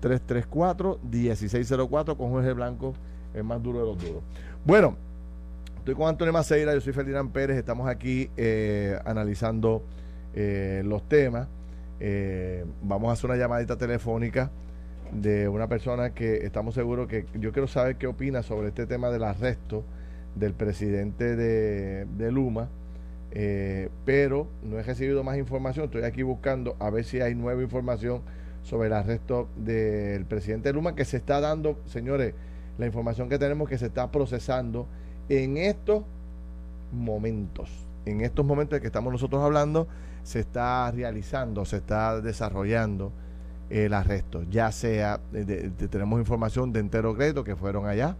[0.00, 2.94] 334-1604 con Jorge Blanco,
[3.34, 4.22] el más duro de los duros.
[4.64, 4.96] Bueno,
[5.78, 9.82] estoy con Antonio Maceira, yo soy Ferdinand Pérez, estamos aquí eh, analizando
[10.34, 11.48] eh, los temas.
[12.00, 14.50] Eh, vamos a hacer una llamadita telefónica
[15.12, 19.10] de una persona que estamos seguros que yo quiero saber qué opina sobre este tema
[19.10, 19.84] del arresto
[20.34, 22.68] del presidente de, Luma,
[23.32, 27.62] eh, pero no he recibido más información, estoy aquí buscando a ver si hay nueva
[27.62, 28.22] información
[28.62, 32.34] sobre el arresto del presidente de Luma que se está dando, señores,
[32.78, 34.86] la información que tenemos que se está procesando
[35.28, 36.04] en estos
[36.92, 37.70] momentos,
[38.06, 39.88] en estos momentos de que estamos nosotros hablando,
[40.22, 43.12] se está realizando, se está desarrollando
[43.68, 45.20] el arresto, ya sea,
[45.90, 48.16] tenemos información de entero crédito que fueron allá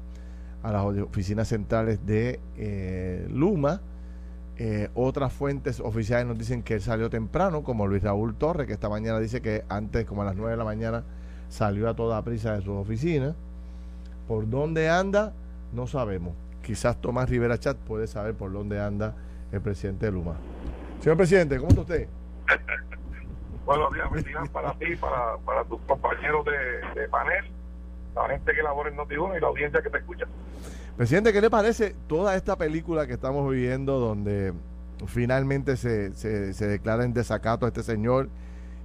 [0.62, 3.81] a las oficinas centrales de eh, Luma,
[4.61, 8.73] eh, otras fuentes oficiales nos dicen que él salió temprano, como Luis Raúl Torres, que
[8.73, 11.05] esta mañana dice que antes, como a las 9 de la mañana,
[11.49, 13.37] salió a toda prisa de su oficina.
[14.29, 15.33] ¿Por dónde anda?
[15.73, 16.35] No sabemos.
[16.62, 19.17] Quizás Tomás Rivera Chat puede saber por dónde anda
[19.51, 20.37] el presidente de Luma.
[21.01, 22.09] Señor presidente, ¿cómo está usted?
[23.64, 26.45] Buenos días, bendiciones para ti, para, para tus compañeros
[26.95, 27.47] de, panel,
[28.14, 30.27] la gente que labora en Notiuno y la audiencia que te escucha.
[30.99, 34.53] Presidente, ¿qué le parece toda esta película que estamos viviendo donde
[35.07, 38.29] finalmente se, se, declara en desacato a este señor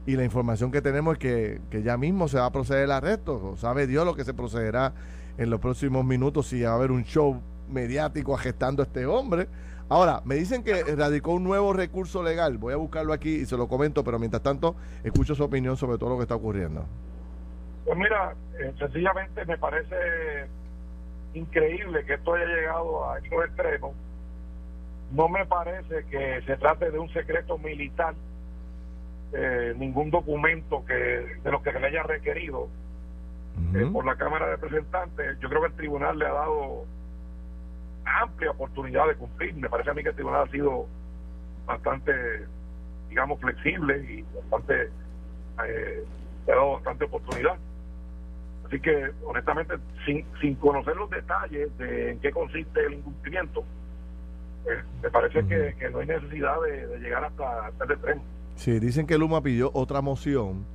[0.05, 2.91] y la información que tenemos es que, que ya mismo se va a proceder el
[2.91, 3.55] arresto?
[3.57, 4.93] ¿Sabe Dios lo que se procederá
[5.37, 9.47] en los próximos minutos si va a haber un show mediático agestando a este hombre?
[9.89, 12.57] Ahora, me dicen que radicó un nuevo recurso legal.
[12.57, 15.97] Voy a buscarlo aquí y se lo comento, pero mientras tanto, escucho su opinión sobre
[15.97, 16.85] todo lo que está ocurriendo.
[17.85, 20.47] Pues mira, eh, sencillamente me parece
[21.33, 23.91] increíble que esto haya llegado a estos extremos.
[25.11, 28.15] No me parece que se trate de un secreto militar,
[29.33, 32.69] eh, ningún documento que de lo que se le haya requerido
[33.75, 35.39] eh, por la Cámara de Representantes.
[35.39, 36.85] Yo creo que el tribunal le ha dado
[38.05, 39.55] amplia oportunidad de cumplir.
[39.55, 40.87] Me parece a mí que el tribunal ha sido
[41.65, 42.13] bastante,
[43.09, 44.89] digamos, flexible y bastante,
[45.67, 46.03] eh,
[46.47, 47.57] ha dado bastante oportunidad.
[48.67, 53.63] Así que, honestamente, sin, sin conocer los detalles de en qué consiste el incumplimiento,
[54.63, 58.21] pues, me parece que, que, no hay necesidad de, llegar hasta, hasta el tren.
[58.55, 60.65] Sí, dicen que Luma pidió otra moción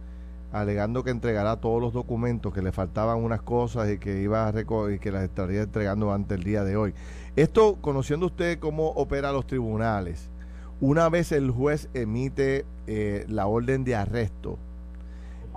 [0.53, 4.61] alegando que entregará todos los documentos, que le faltaban unas cosas y que iba a
[4.91, 6.95] y que las estaría entregando antes el día de hoy.
[7.37, 10.31] Esto, conociendo usted cómo opera los tribunales,
[10.81, 14.59] una vez el juez emite eh, la orden de arresto,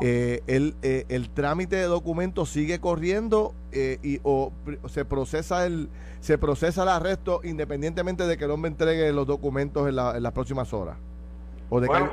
[0.02, 4.52] eh, el, eh, el, trámite de documentos sigue corriendo y o
[4.88, 5.90] se procesa el
[6.22, 10.74] se procesa el arresto independientemente de que el hombre entregue los documentos en, las próximas
[10.74, 10.98] horas
[11.70, 12.10] o de bueno,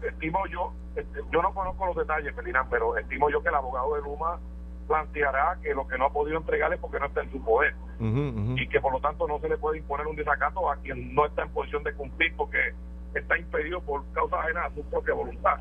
[0.00, 0.83] que, estimo yo este,
[1.30, 4.38] yo no conozco los detalles Ferdinand pero estimo yo que el abogado de Luma
[4.86, 8.68] planteará que lo que no ha podido entregarle porque no está en su poder y
[8.68, 11.42] que por lo tanto no se le puede imponer un desacato a quien no está
[11.42, 12.74] en posición de cumplir porque
[13.14, 15.58] está impedido por causa ajena a su propia voluntad.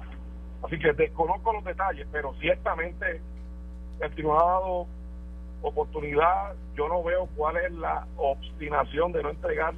[0.63, 3.21] Así que desconozco los detalles, pero ciertamente
[3.99, 4.87] el tribunal ha dado
[5.61, 6.55] oportunidad.
[6.75, 9.73] Yo no veo cuál es la obstinación de no entregar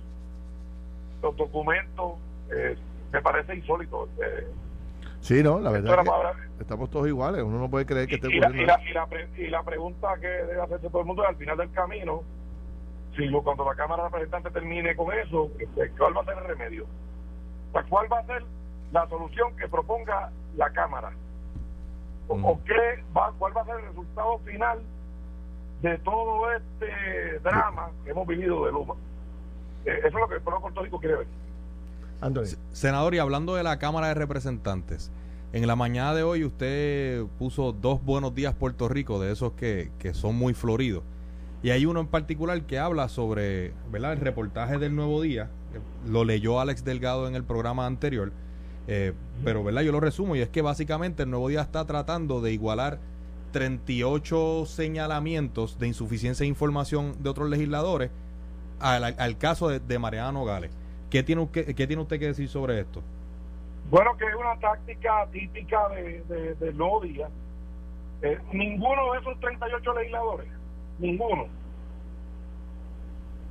[1.21, 2.13] los documentos.
[2.51, 2.77] Eh,
[3.11, 4.07] me parece insólito.
[4.21, 4.47] Eh,
[5.25, 6.03] Sí, no, la verdad
[6.55, 7.41] que estamos todos iguales.
[7.41, 8.61] Uno no puede creer que esté ocurriendo.
[8.61, 11.35] Y la, y, la, y, la, pregunta que debe hacerse todo el mundo es al
[11.35, 12.21] final del camino,
[13.17, 16.43] si cuando la Cámara de Representantes termine con eso, este, ¿cuál va a ser el
[16.43, 16.85] remedio?
[17.89, 18.43] ¿cuál va a ser
[18.91, 21.11] la solución que proponga la Cámara?
[22.27, 24.79] ¿O, qué va, cuál va a ser el resultado final
[25.81, 28.93] de todo este drama que hemos vivido de Luma?
[29.85, 31.27] Eh, eso es lo que el pueblo puerto quiere ver.
[32.71, 35.11] Senador, y hablando de la Cámara de Representantes,
[35.53, 39.89] en la mañana de hoy usted puso dos buenos días Puerto Rico, de esos que,
[40.13, 41.03] son muy floridos.
[41.63, 44.13] Y hay uno en particular que habla sobre ¿verdad?
[44.13, 45.49] el reportaje del Nuevo Día.
[46.07, 48.31] Lo leyó Alex Delgado en el programa anterior.
[48.87, 49.81] Eh, pero ¿verdad?
[49.81, 52.99] yo lo resumo y es que básicamente el Nuevo Día está tratando de igualar
[53.51, 58.11] 38 señalamientos de insuficiencia de información de otros legisladores
[58.79, 60.71] al, caso de, Mariano Gales.
[61.09, 63.01] ¿Qué tiene, qué, tiene usted que decir sobre esto?
[63.89, 67.29] Bueno, que es una táctica típica de, de, Lodia.
[68.21, 70.47] Eh, ninguno de esos 38 legisladores,
[70.97, 71.47] ninguno,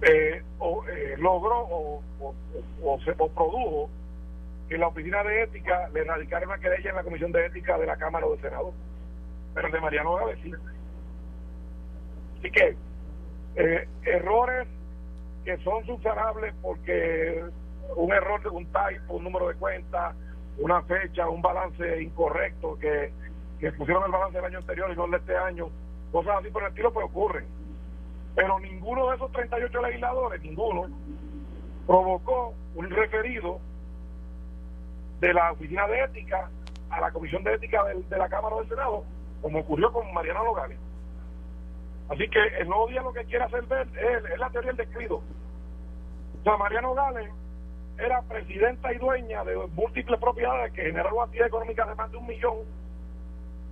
[0.03, 2.03] eh, o, eh, logró o,
[2.83, 3.88] o, se produjo
[4.69, 7.87] que la oficina de ética le radicara una querella en la comisión de ética de
[7.87, 8.73] la Cámara o del Senado.
[9.55, 10.53] Pero el de Mariano sí.
[12.38, 12.77] Así que
[13.57, 14.67] eh, errores
[15.45, 17.45] que son subsanables porque
[17.97, 20.15] un error de un typo, un número de cuenta,
[20.59, 23.13] una fecha, un balance incorrecto que,
[23.61, 25.69] que pusieron el balance del año anterior y no el de este año,
[26.13, 27.45] cosas así por el estilo pues ocurren.
[28.35, 30.89] Pero ninguno de esos 38 legisladores, ninguno,
[31.87, 33.61] provocó un referido
[35.21, 36.51] de la Oficina de Ética
[36.91, 39.05] a la Comisión de Ética de, la Cámara del Senado,
[39.41, 40.79] como ocurrió con Mariana Logales.
[42.09, 45.17] Así que el nuevo día lo que quiere hacer ver es, la teoría del descuido.
[45.17, 47.31] O sea, Mariano Gales
[47.99, 52.27] era presidenta y dueña de múltiples propiedades que generaron actividad económica de más de un
[52.27, 52.59] millón.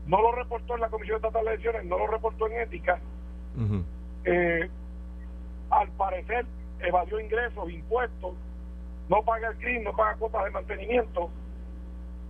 [0.06, 3.00] No lo reportó en la Comisión Estatal de Elecciones, no lo reportó en ética.
[4.24, 4.70] Eh,
[5.70, 6.46] al parecer
[6.80, 8.34] evadió ingresos, impuestos,
[9.08, 11.30] no paga el crimen, no paga cuotas de mantenimiento.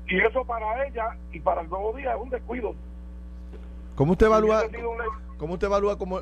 [0.09, 2.75] Y eso para ella y para el nuevo día es un descuido.
[3.95, 4.63] ¿Cómo usted evalúa?
[5.37, 6.21] ¿Cómo usted evalúa cómo,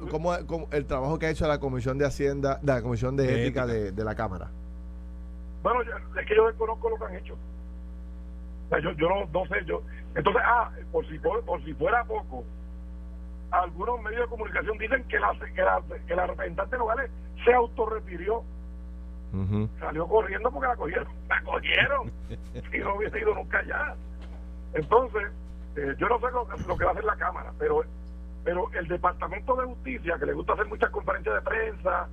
[0.70, 4.14] el trabajo que ha hecho la Comisión de Hacienda, la Comisión de, Ética, De, la
[4.14, 4.48] Cámara?
[5.62, 7.36] Bueno, es que yo desconozco lo que han hecho.
[8.82, 9.82] yo, yo no, sé, yo.
[10.14, 12.44] Entonces, ah, por si, por, si fuera poco,
[13.50, 17.10] algunos medios de comunicación dicen que la, que la, que la representante Nogales
[17.44, 18.42] se autorrefirió.
[19.78, 21.08] Salió corriendo porque la cogieron.
[21.28, 22.12] La cogieron.
[22.72, 23.94] si no hubiese ido nunca allá.
[24.72, 25.30] Entonces,
[25.76, 27.82] eh, yo no sé lo, lo, que va a hacer la Cámara, pero
[28.44, 32.08] pero el Departamento de Justicia, que le gusta hacer muchas conferencias de prensa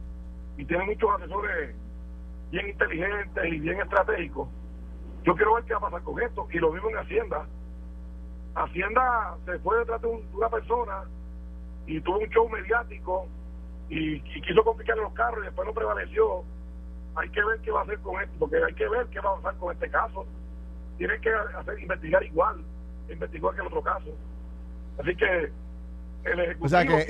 [0.57, 1.75] y tiene muchos asesores
[2.51, 4.49] bien inteligentes y bien estratégicos,
[5.23, 6.47] yo quiero ver qué va a pasar con esto.
[6.51, 7.45] Y lo mismo en Hacienda.
[8.55, 11.03] Hacienda se fue detrás de una persona
[11.85, 13.27] y tuvo un show mediático
[13.89, 16.43] y, quiso complicarle los carros y después no prevaleció.
[17.15, 19.31] Hay que ver qué va a hacer con esto, porque hay que ver qué va
[19.31, 20.25] a pasar con este caso.
[20.97, 22.63] Tiene que hacer, investigar igual,
[23.13, 24.09] investigar que el otro caso.
[24.99, 25.51] Así que
[26.59, 27.07] o sea que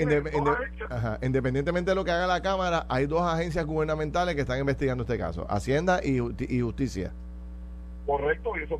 [1.21, 5.17] independientemente de lo que haga la Cámara, hay dos agencias gubernamentales que están investigando este
[5.17, 6.19] caso, Hacienda y,
[6.61, 7.11] Justicia.
[8.05, 8.77] Correcto, y eso,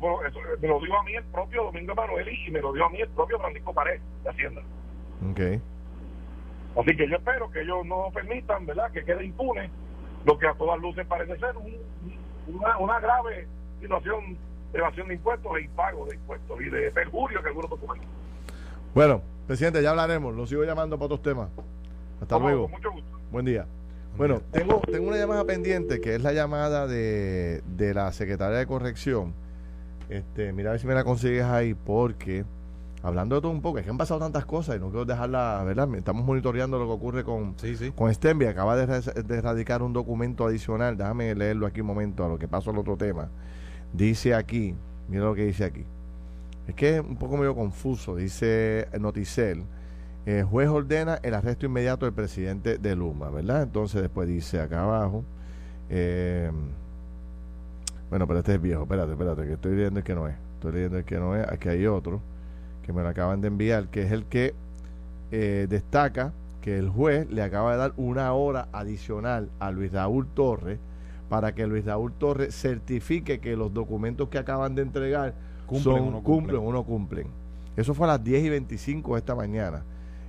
[0.60, 3.00] me lo dio a mí el propio Domingo Emanuel y me lo dio a mí
[3.00, 4.62] el propio Francisco Pared de Hacienda.
[5.30, 5.40] Ok.
[6.80, 9.70] Así que yo espero que ellos no permitan, ¿verdad?, que quede impune
[10.24, 11.54] lo que a todas luces parece ser
[12.46, 13.46] una, una grave
[13.80, 14.38] situación
[14.72, 18.08] evasión de impuestos e impago de impuestos y de perjurio que algunos documentos.
[18.94, 20.36] Bueno, Presidente, ya hablaremos.
[20.36, 21.48] Lo sigo llamando para otros temas.
[22.20, 22.70] Hasta luego.
[23.32, 23.66] Buen día.
[24.18, 28.66] Bueno, tengo, tengo una llamada pendiente que es la llamada de, de la secretaria de
[28.66, 29.32] corrección.
[30.10, 32.44] Este, mira a ver si me la consigues ahí, porque
[33.02, 35.62] hablando de todo un poco, es que han pasado tantas cosas y no quiero dejarla,
[35.64, 35.88] ¿verdad?
[35.94, 37.54] Estamos monitoreando lo que ocurre con,
[37.94, 38.46] con Stenby.
[38.46, 40.98] Acaba de, de erradicar un documento adicional.
[40.98, 43.30] Déjame leerlo aquí un momento a lo que pasó al otro tema.
[43.92, 44.74] Dice aquí,
[45.08, 45.84] mira lo que dice aquí.
[46.66, 49.64] Es que es un poco medio confuso, dice Noticel.
[50.26, 53.62] El juez ordena el arresto inmediato del presidente de Luma, ¿verdad?
[53.62, 55.24] Entonces después dice acá abajo.
[55.88, 56.50] Eh,
[58.10, 60.34] bueno, pero este es viejo, espérate, espérate, que estoy leyendo el que no es.
[60.54, 61.48] Estoy leyendo el que no es.
[61.48, 62.20] Aquí hay otro
[62.82, 64.54] que me lo acaban de enviar, que es el que
[65.30, 70.26] eh, destaca que el juez le acaba de dar una hora adicional a Luis Raúl
[70.26, 70.78] Torres
[71.28, 75.34] para que Luis Raúl Torres certifique que los documentos que acaban de entregar
[75.66, 76.60] ¿Cumplen o no cumplen?
[76.62, 77.26] o no cumplen.
[77.76, 79.84] Eso fue a las 10 y 25 de esta mañana.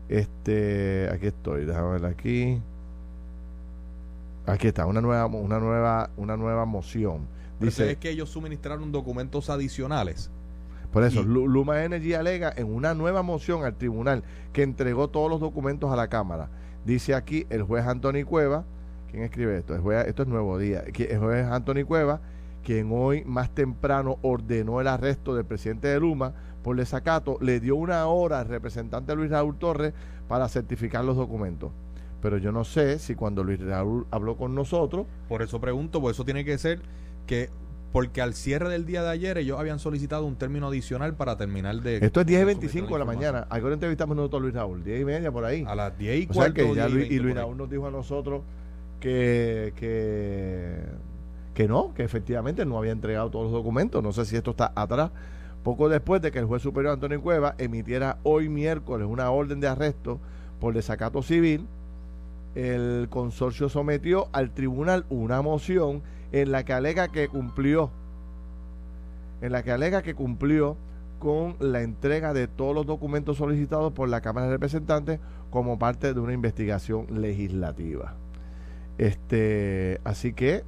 [0.09, 2.62] Este, aquí estoy, déjame ver aquí.
[4.45, 7.27] Aquí está, una nueva, una nueva, una nueva moción.
[7.59, 10.29] Dice es que ellos suministraron documentos adicionales.
[10.91, 15.39] Por eso, Luma Energy alega en una nueva moción al tribunal que entregó todos los
[15.39, 16.49] documentos a la Cámara.
[16.83, 18.65] Dice aquí el juez Anthony Cueva,
[19.09, 19.75] ¿quién escribe esto?
[19.75, 20.83] esto es Nuevo Día.
[20.85, 22.21] El juez Anthony Cueva
[22.63, 26.33] quien hoy más temprano ordenó el arresto del presidente de Luma
[26.63, 29.93] por desacato, le dio una hora al representante Luis Raúl Torres
[30.27, 31.71] para certificar los documentos.
[32.21, 35.07] Pero yo no sé si cuando Luis Raúl habló con nosotros...
[35.29, 36.81] Por eso pregunto, pues eso tiene que ser
[37.25, 37.49] que
[37.93, 41.81] porque al cierre del día de ayer ellos habían solicitado un término adicional para terminar
[41.81, 41.97] de...
[42.05, 43.47] Esto es 10 y 25 de la, mañana.
[43.49, 45.63] Ahora entrevistamos nosotros a Luis Raúl, 10 y media por ahí.
[45.65, 46.62] A las 10 y cuarto.
[46.62, 48.43] y Luis Raúl nos dijo a nosotros
[49.00, 50.83] que, que
[51.60, 54.02] que no, que efectivamente no había entregado todos los documentos.
[54.02, 55.12] No sé si esto está atrás.
[55.62, 59.67] Poco después de que el juez superior Antonio Cueva emitiera hoy miércoles una orden de
[59.67, 60.21] arresto
[60.62, 61.67] por desacato civil,
[62.56, 67.91] el consorcio sometió al tribunal una moción en la que alega que cumplió,
[69.41, 70.77] en la que alega que cumplió
[71.19, 75.19] con la entrega de todos los documentos solicitados por la Cámara de Representantes
[75.50, 78.15] como parte de una investigación legislativa.
[79.00, 80.63] Este, así que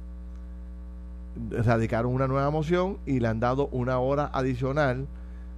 [1.50, 5.06] radicaron una nueva moción y le han dado una hora adicional.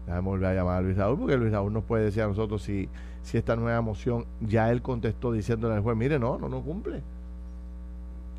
[0.07, 2.63] Déjame volver a llamar a Luis Raúl porque Luis Raúl nos puede decir a nosotros
[2.63, 2.89] si,
[3.23, 7.01] si esta nueva moción ya él contestó diciéndole al juez, mire, no, no, no cumple.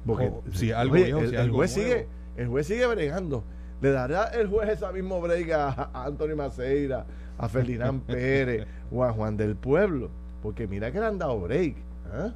[0.06, 3.42] Porque si algo el, juez sigue, el juez sigue bregando.
[3.82, 7.06] ¿Le dará el juez esa mismo break a, Anthony Maceira,
[7.38, 10.10] a Ferdinand Pérez o a Juan del Pueblo?
[10.44, 11.78] Porque mira que le han dado break.
[11.78, 12.32] ¿eh?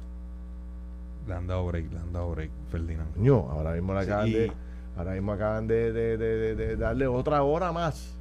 [1.30, 3.16] Le han dado break, le han dado break, Ferdinand.
[3.16, 4.52] No, ahora mismo le acaban de
[4.96, 8.16] Ahora mismo acaban de, darle otra hora más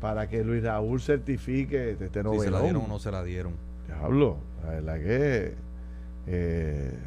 [0.00, 2.40] para que Luis Raúl certifique este novelón.
[2.40, 3.52] Si se la dieron o no se la dieron.
[3.86, 5.54] Diablo, la verdad que...
[6.26, 6.98] Eh,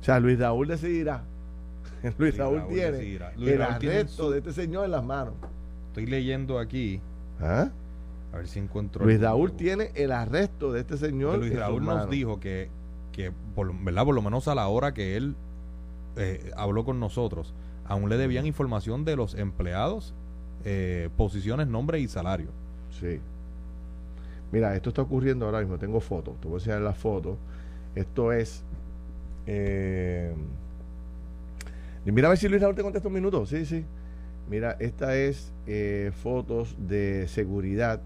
[0.00, 1.24] o sea, Luis Raúl decidirá.
[2.18, 5.34] Luis, Raúl, tiene el arresto de este señor en las manos.
[5.88, 7.00] Estoy leyendo aquí.
[7.40, 7.68] ¿Ah?
[8.32, 9.04] A ver si encuentro.
[9.04, 11.40] Luis Raúl tiene el arresto de este señor.
[11.40, 12.70] Luis Raúl nos dijo que,
[13.14, 14.04] que por, ¿verdad?
[14.04, 15.36] por lo menos a la hora que él
[16.16, 17.54] eh, habló con nosotros,
[17.84, 20.14] aún le debían información de los empleados,
[20.64, 22.48] eh, posiciones, nombre y salario.
[23.00, 23.20] Sí.
[24.50, 25.78] Mira, esto está ocurriendo ahora mismo.
[25.78, 26.40] Tengo fotos.
[26.40, 27.36] Te voy a enseñar las fotos.
[27.94, 28.62] Esto es.
[29.46, 30.32] Eh,
[32.04, 33.46] mira a ver si Luis Raúl te contesta un minuto.
[33.46, 33.84] Sí, sí.
[34.48, 38.00] Mira, esta es eh, fotos de seguridad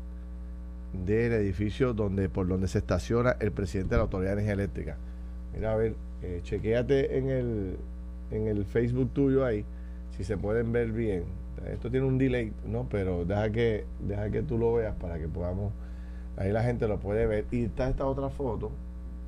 [0.92, 4.96] del edificio donde por donde se estaciona el presidente de la Autoridad de Energía Eléctrica.
[5.54, 7.76] Mira, a ver, eh, chequéate en el,
[8.30, 9.64] en el Facebook tuyo ahí,
[10.16, 11.24] si se pueden ver bien.
[11.66, 12.86] Esto tiene un delay, ¿no?
[12.88, 15.72] Pero deja que, deja que tú lo veas para que podamos.
[16.36, 17.46] Ahí la gente lo puede ver.
[17.50, 18.70] Y está esta otra foto.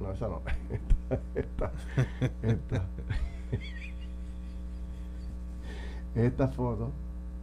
[0.01, 0.41] No, esa no.
[1.35, 1.73] esta,
[2.43, 2.85] esta,
[6.15, 6.93] esta, foto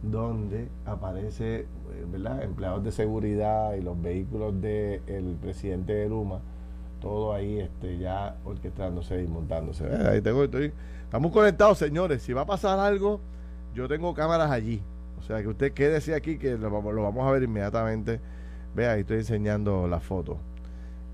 [0.02, 1.66] donde aparece,
[2.42, 6.40] Empleados de seguridad y los vehículos del el presidente de Luma
[7.00, 9.84] todo ahí este ya orquestándose y montándose.
[10.06, 10.72] Ahí tengo, estoy,
[11.04, 12.22] estamos conectados, señores.
[12.22, 13.20] Si va a pasar algo,
[13.74, 14.82] yo tengo cámaras allí.
[15.18, 18.20] O sea, que usted quédese aquí que lo, vamos a ver inmediatamente.
[18.74, 20.38] Vea, ahí estoy enseñando la foto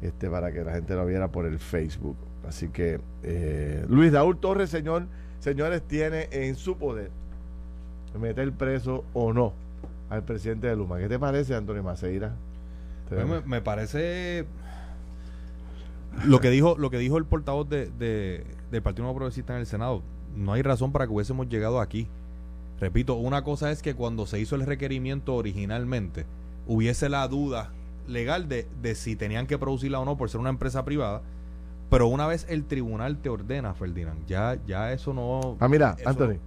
[0.02, 2.16] este, para que la gente lo viera por el Facebook.
[2.46, 5.06] Así que eh, Luis Raúl Torres, señor,
[5.38, 7.10] señores, tiene en su poder
[8.18, 9.63] meter preso o no
[10.14, 10.98] al presidente de Luma.
[10.98, 12.34] ¿Qué te parece, Antonio Maceira?
[13.46, 14.46] Me parece
[16.24, 17.90] lo que dijo lo que dijo el portavoz de,
[18.70, 20.02] del Partido Nuevo Progresista en el Senado,
[20.36, 22.08] no hay razón para que hubiésemos llegado aquí.
[22.80, 26.26] Repito, una cosa es que cuando se hizo el requerimiento originalmente
[26.66, 27.70] hubiese la duda
[28.08, 31.22] legal de, de si tenían que producirla o no por ser una empresa privada,
[31.90, 35.56] pero una vez el tribunal te ordena, Ferdinand, ya, ya eso no...
[35.60, 36.38] Ah, mira, Anthony.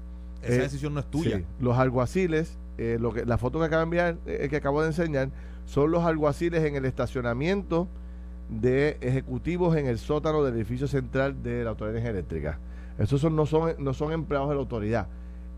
[0.42, 1.42] esa eh, decisión no es tuya.
[1.60, 4.88] los alguaciles, eh, lo que, la foto que acabo de enviar, eh, que acabo de
[4.88, 5.30] enseñar,
[5.66, 7.88] son los alguaciles en el estacionamiento
[8.50, 12.60] de ejecutivos en el sótano del edificio central de la Autoridad Eléctrica.
[13.00, 15.08] Esos son, no, son, no son empleados de la autoridad,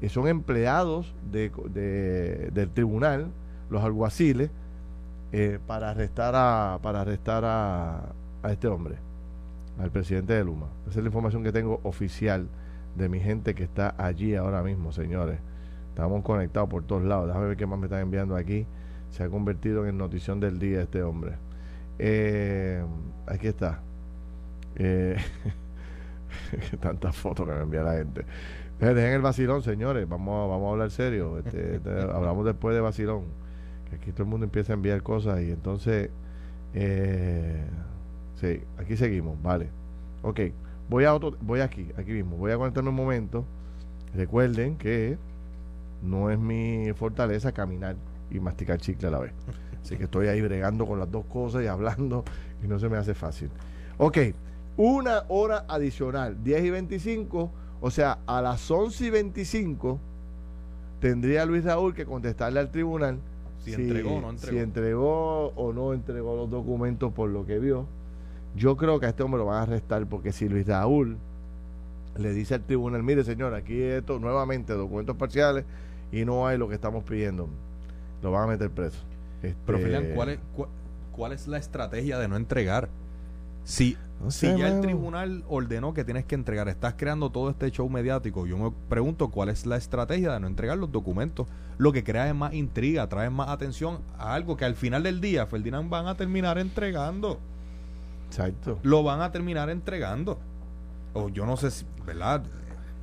[0.02, 3.28] eh, son empleados de, del tribunal,
[3.70, 4.50] los alguaciles,
[5.68, 8.96] para arrestar a para arrestar a, a, este hombre,
[9.78, 10.66] al presidente de Luma.
[10.90, 12.48] Esa es la información que tengo oficial
[12.96, 15.40] de mi gente que está allí ahora mismo, señores.
[16.00, 17.28] Estamos conectados por todos lados.
[17.28, 18.66] Déjame ver qué más me están enviando aquí.
[19.10, 21.34] Se ha convertido en notición del día este hombre.
[21.98, 22.82] Eh,
[23.28, 23.82] aquí está.
[24.78, 25.18] Eh,
[26.80, 28.24] tantas fotos que me envía la gente.
[28.80, 30.08] Dejen el vacilón, señores.
[30.08, 31.38] Vamos, vamos a hablar serio.
[31.40, 33.26] Este, este, hablamos después de vacilón.
[33.90, 36.12] Que aquí todo el mundo empieza a enviar cosas y entonces.
[36.76, 37.62] Eh,
[38.36, 39.42] sí, aquí seguimos.
[39.44, 39.70] Vale.
[40.22, 40.40] Ok.
[40.88, 41.36] Voy a otro.
[41.42, 42.38] Voy aquí, aquí mismo.
[42.38, 43.44] Voy a conectarme un momento.
[44.16, 45.18] Recuerden que
[46.02, 47.96] no es mi fortaleza caminar
[48.32, 49.34] y masticar chicle a la vez.
[49.84, 52.24] Así que estoy ahí bregando con las dos cosas y hablando
[52.64, 53.50] y no se me hace fácil.
[53.98, 54.18] Ok,
[54.78, 60.00] una hora adicional, 10 y 25, o sea, a las 11 y 25
[61.00, 63.20] tendría Luis Raúl que contestarle al tribunal
[63.60, 64.54] si, entregó o no entregó.
[64.54, 67.86] Si entregó o no entregó los documentos por lo que vio.
[68.56, 71.18] Yo creo que a este hombre lo van a arrestar porque si Luis Raúl
[72.18, 75.66] le dice al tribunal, mire señor, aquí esto nuevamente documentos parciales
[76.12, 77.48] y no hay lo que estamos pidiendo,
[78.22, 79.00] lo van a meter preso.
[79.42, 80.40] Pero este, ¿cuál es,
[81.12, 82.90] cuál, es la estrategia de no entregar?
[83.64, 83.98] Si,
[84.30, 88.46] si ya el tribunal ordenó que tienes que entregar, estás creando todo este show mediático,
[88.48, 91.48] yo me pregunto cuál es la estrategia de no entregar los documentos.
[91.78, 95.22] Lo que crea es más intriga, trae más atención a algo que al final del
[95.22, 97.40] día Ferdinand van a terminar entregando.
[98.30, 98.78] Exacto.
[98.84, 100.38] lo van a terminar entregando.
[101.14, 102.44] O yo no sé si, ¿verdad?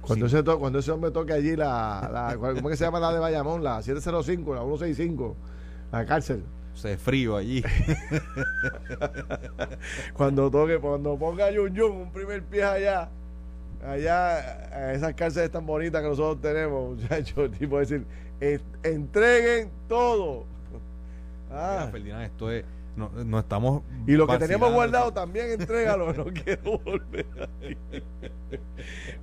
[0.07, 0.36] Cuando, Sí.
[0.36, 3.64] ese, cuando ese hombre toque allí la, la- ¿Cómo que se llama la de Bayamón?
[3.64, 5.36] La 705, la 165,
[5.92, 6.44] la cárcel.
[6.74, 7.62] se frío allí.
[10.14, 13.09] Cuando toque, cuando ponga Yun Yun un primer pie allá,
[13.86, 18.04] allá, esas cárceles tan bonitas que nosotros tenemos, muchachos, el tipo decir,
[18.40, 20.44] "En- entreguen todo.
[21.50, 22.64] Ah, Mira, Ferdinand, esto es.
[22.97, 23.82] No, no estamos.
[24.07, 27.76] y lo que teníamos guardado también entrégalo, no quiero volver aquí.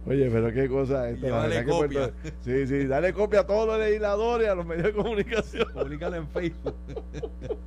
[0.06, 1.28] Oye, pero qué cosa esta.
[1.28, 2.00] Dale verdad que copia.
[2.12, 5.68] Puerto- sí, sí, dale copia a todos los legisladores, a los medios de comunicación.
[5.74, 6.76] Públicalo en Facebook.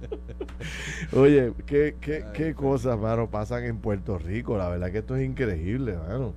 [1.12, 4.57] Oye, qué, qué, Ay, qué cosas, mano, pasan en Puerto Rico.
[4.57, 6.34] La verdad que esto es increíble, mano.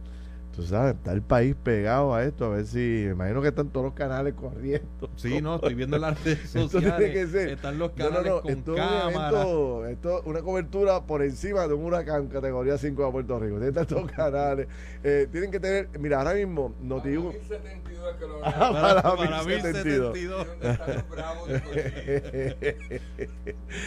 [0.59, 2.43] Tú sabes, está el país pegado a esto.
[2.43, 2.79] A ver si.
[2.79, 5.09] Me imagino que están todos los canales corriendo.
[5.15, 7.11] Sí, no, estoy viendo en las redes Esto tiene sociales.
[7.13, 7.47] que ser.
[7.49, 8.41] Están los No, no, canales no.
[8.41, 9.29] con Esto un cámara.
[9.29, 13.55] evento, esto es una cobertura por encima de un huracán categoría 5 de Puerto Rico.
[13.55, 14.67] Tienen tantos canales.
[15.01, 15.87] Eh, tienen que tener.
[15.97, 20.13] Mira, ahora mismo, Noti Para 1072 que lo Ah, para para 1072.
[20.13, 20.47] 1072.
[20.47, 22.99] ¿Dónde están los bravos de Cochín?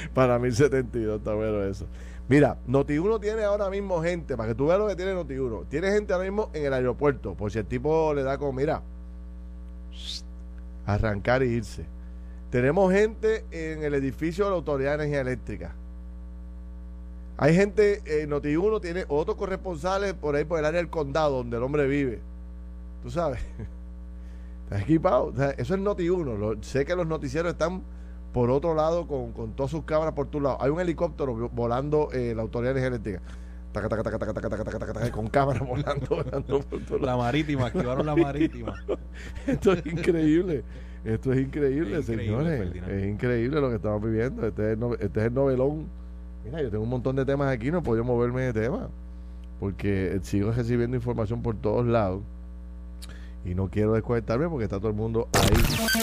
[0.14, 1.86] para 1072 está bueno eso.
[2.32, 5.66] Mira, Noti1 tiene ahora mismo gente, para que tú veas lo que tiene Noti1.
[5.68, 8.80] Tiene gente ahora mismo en el aeropuerto, por si el tipo le da como, mira,
[10.86, 11.84] arrancar y irse.
[12.50, 15.74] Tenemos gente en el edificio de la Autoridad de Energía Eléctrica.
[17.36, 21.56] Hay gente, eh, Noti1 tiene otros corresponsales por ahí por el área del condado donde
[21.56, 22.20] el hombre vive.
[23.02, 23.40] Tú sabes.
[24.64, 25.32] Está equipado.
[25.58, 26.38] Eso es Noti1.
[26.38, 27.82] Lo- sé que los noticieros están
[28.32, 30.58] por otro lado con, con todas sus cámaras por tu lado.
[30.60, 33.20] Hay un helicóptero volando eh, la autoridad energética.
[33.72, 37.06] Taca, taca, taca, con cámara volando, volando por tu lado.
[37.06, 38.74] La marítima, activaron la marítima.
[39.46, 40.62] Esto es increíble.
[41.04, 42.66] Esto es increíble, es señores.
[42.66, 44.46] Increíble, es increíble lo que estamos viviendo.
[44.46, 45.86] Este es, no, este es el novelón.
[46.44, 48.88] Mira, yo tengo un montón de temas aquí, no he podido moverme de tema.
[49.58, 52.22] Porque eh, sigo recibiendo información por todos lados.
[53.44, 56.01] Y no quiero desconectarme porque está todo el mundo ahí.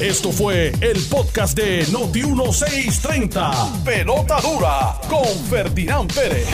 [0.00, 3.82] Esto fue el podcast de Noti1630.
[3.82, 6.46] Pelota dura con Ferdinand Pérez.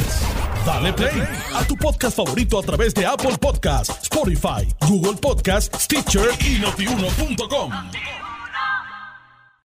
[0.65, 1.23] Dale play
[1.53, 7.73] a tu podcast favorito a través de Apple Podcasts, Spotify, Google Podcasts, Stitcher y notiuno.com.